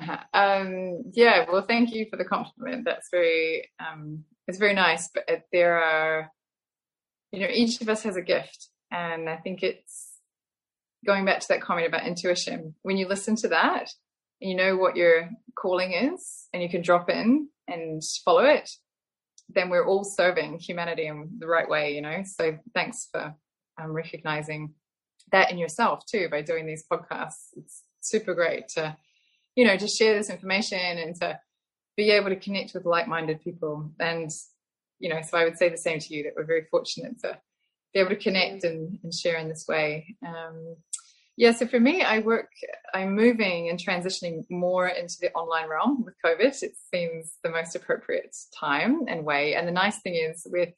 [0.34, 5.24] um yeah well thank you for the compliment that's very um it's very nice, but
[5.52, 6.30] there are,
[7.30, 8.68] you know, each of us has a gift.
[8.90, 10.11] And I think it's
[11.04, 12.74] going back to that comment about intuition.
[12.82, 13.88] When you listen to that,
[14.40, 18.68] and you know what your calling is, and you can drop in and follow it,
[19.48, 22.22] then we're all serving humanity in the right way, you know.
[22.24, 23.34] So thanks for
[23.80, 24.74] um, recognizing
[25.30, 27.48] that in yourself too by doing these podcasts.
[27.56, 28.96] It's super great to,
[29.54, 31.38] you know, to share this information and to
[31.96, 34.30] be able to connect with like-minded people and
[34.98, 37.38] you know so i would say the same to you that we're very fortunate to
[37.92, 40.76] be able to connect and, and share in this way um,
[41.36, 42.48] yeah so for me i work
[42.94, 47.74] i'm moving and transitioning more into the online realm with covid it seems the most
[47.74, 50.74] appropriate time and way and the nice thing is with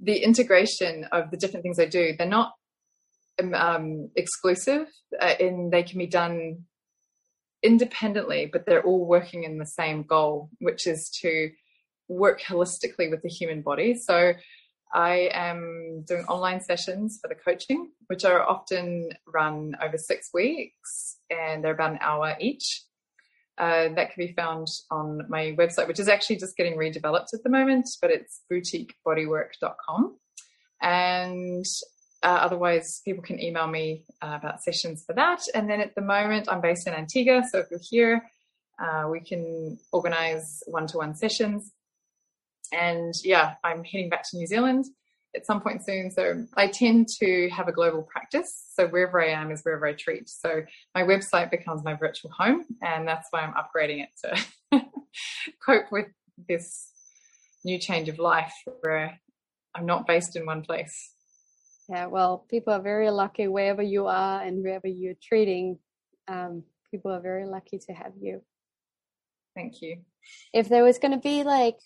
[0.00, 2.52] the integration of the different things i do they're not
[3.40, 4.86] um, um exclusive
[5.20, 6.64] uh, and they can be done
[7.62, 11.50] independently, but they're all working in the same goal, which is to
[12.08, 13.94] work holistically with the human body.
[13.94, 14.32] So
[14.92, 21.16] I am doing online sessions for the coaching, which are often run over six weeks
[21.30, 22.82] and they're about an hour each.
[23.58, 27.42] Uh, that can be found on my website, which is actually just getting redeveloped at
[27.42, 30.16] the moment, but it's boutiquebodywork.com.
[30.80, 31.64] And
[32.22, 35.42] uh, otherwise, people can email me uh, about sessions for that.
[35.54, 37.42] And then at the moment, I'm based in Antigua.
[37.50, 38.30] So if you're here,
[38.80, 41.72] uh, we can organize one to one sessions.
[42.72, 44.86] And yeah, I'm heading back to New Zealand
[45.36, 46.10] at some point soon.
[46.10, 48.64] So I tend to have a global practice.
[48.72, 50.28] So wherever I am is wherever I treat.
[50.28, 50.62] So
[50.94, 52.64] my website becomes my virtual home.
[52.82, 54.40] And that's why I'm upgrading it
[54.72, 54.86] to
[55.64, 56.06] cope with
[56.48, 56.90] this
[57.64, 59.18] new change of life where
[59.74, 61.12] I'm not based in one place.
[61.88, 65.78] Yeah, well, people are very lucky wherever you are and wherever you're treating.
[66.26, 68.42] Um, people are very lucky to have you.
[69.54, 69.98] Thank you.
[70.52, 71.78] If there was going to be like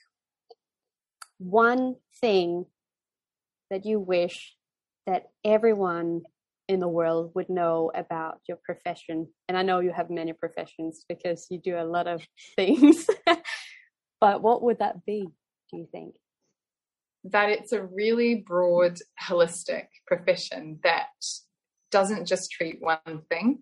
[1.44, 2.66] one thing
[3.70, 4.54] that you wish
[5.06, 6.22] that everyone
[6.68, 11.04] in the world would know about your profession, and I know you have many professions
[11.08, 12.22] because you do a lot of
[12.56, 13.06] things,
[14.20, 15.26] but what would that be,
[15.70, 16.14] do you think?
[17.24, 21.08] that it's a really broad, holistic profession that
[21.90, 23.60] doesn't just treat one thing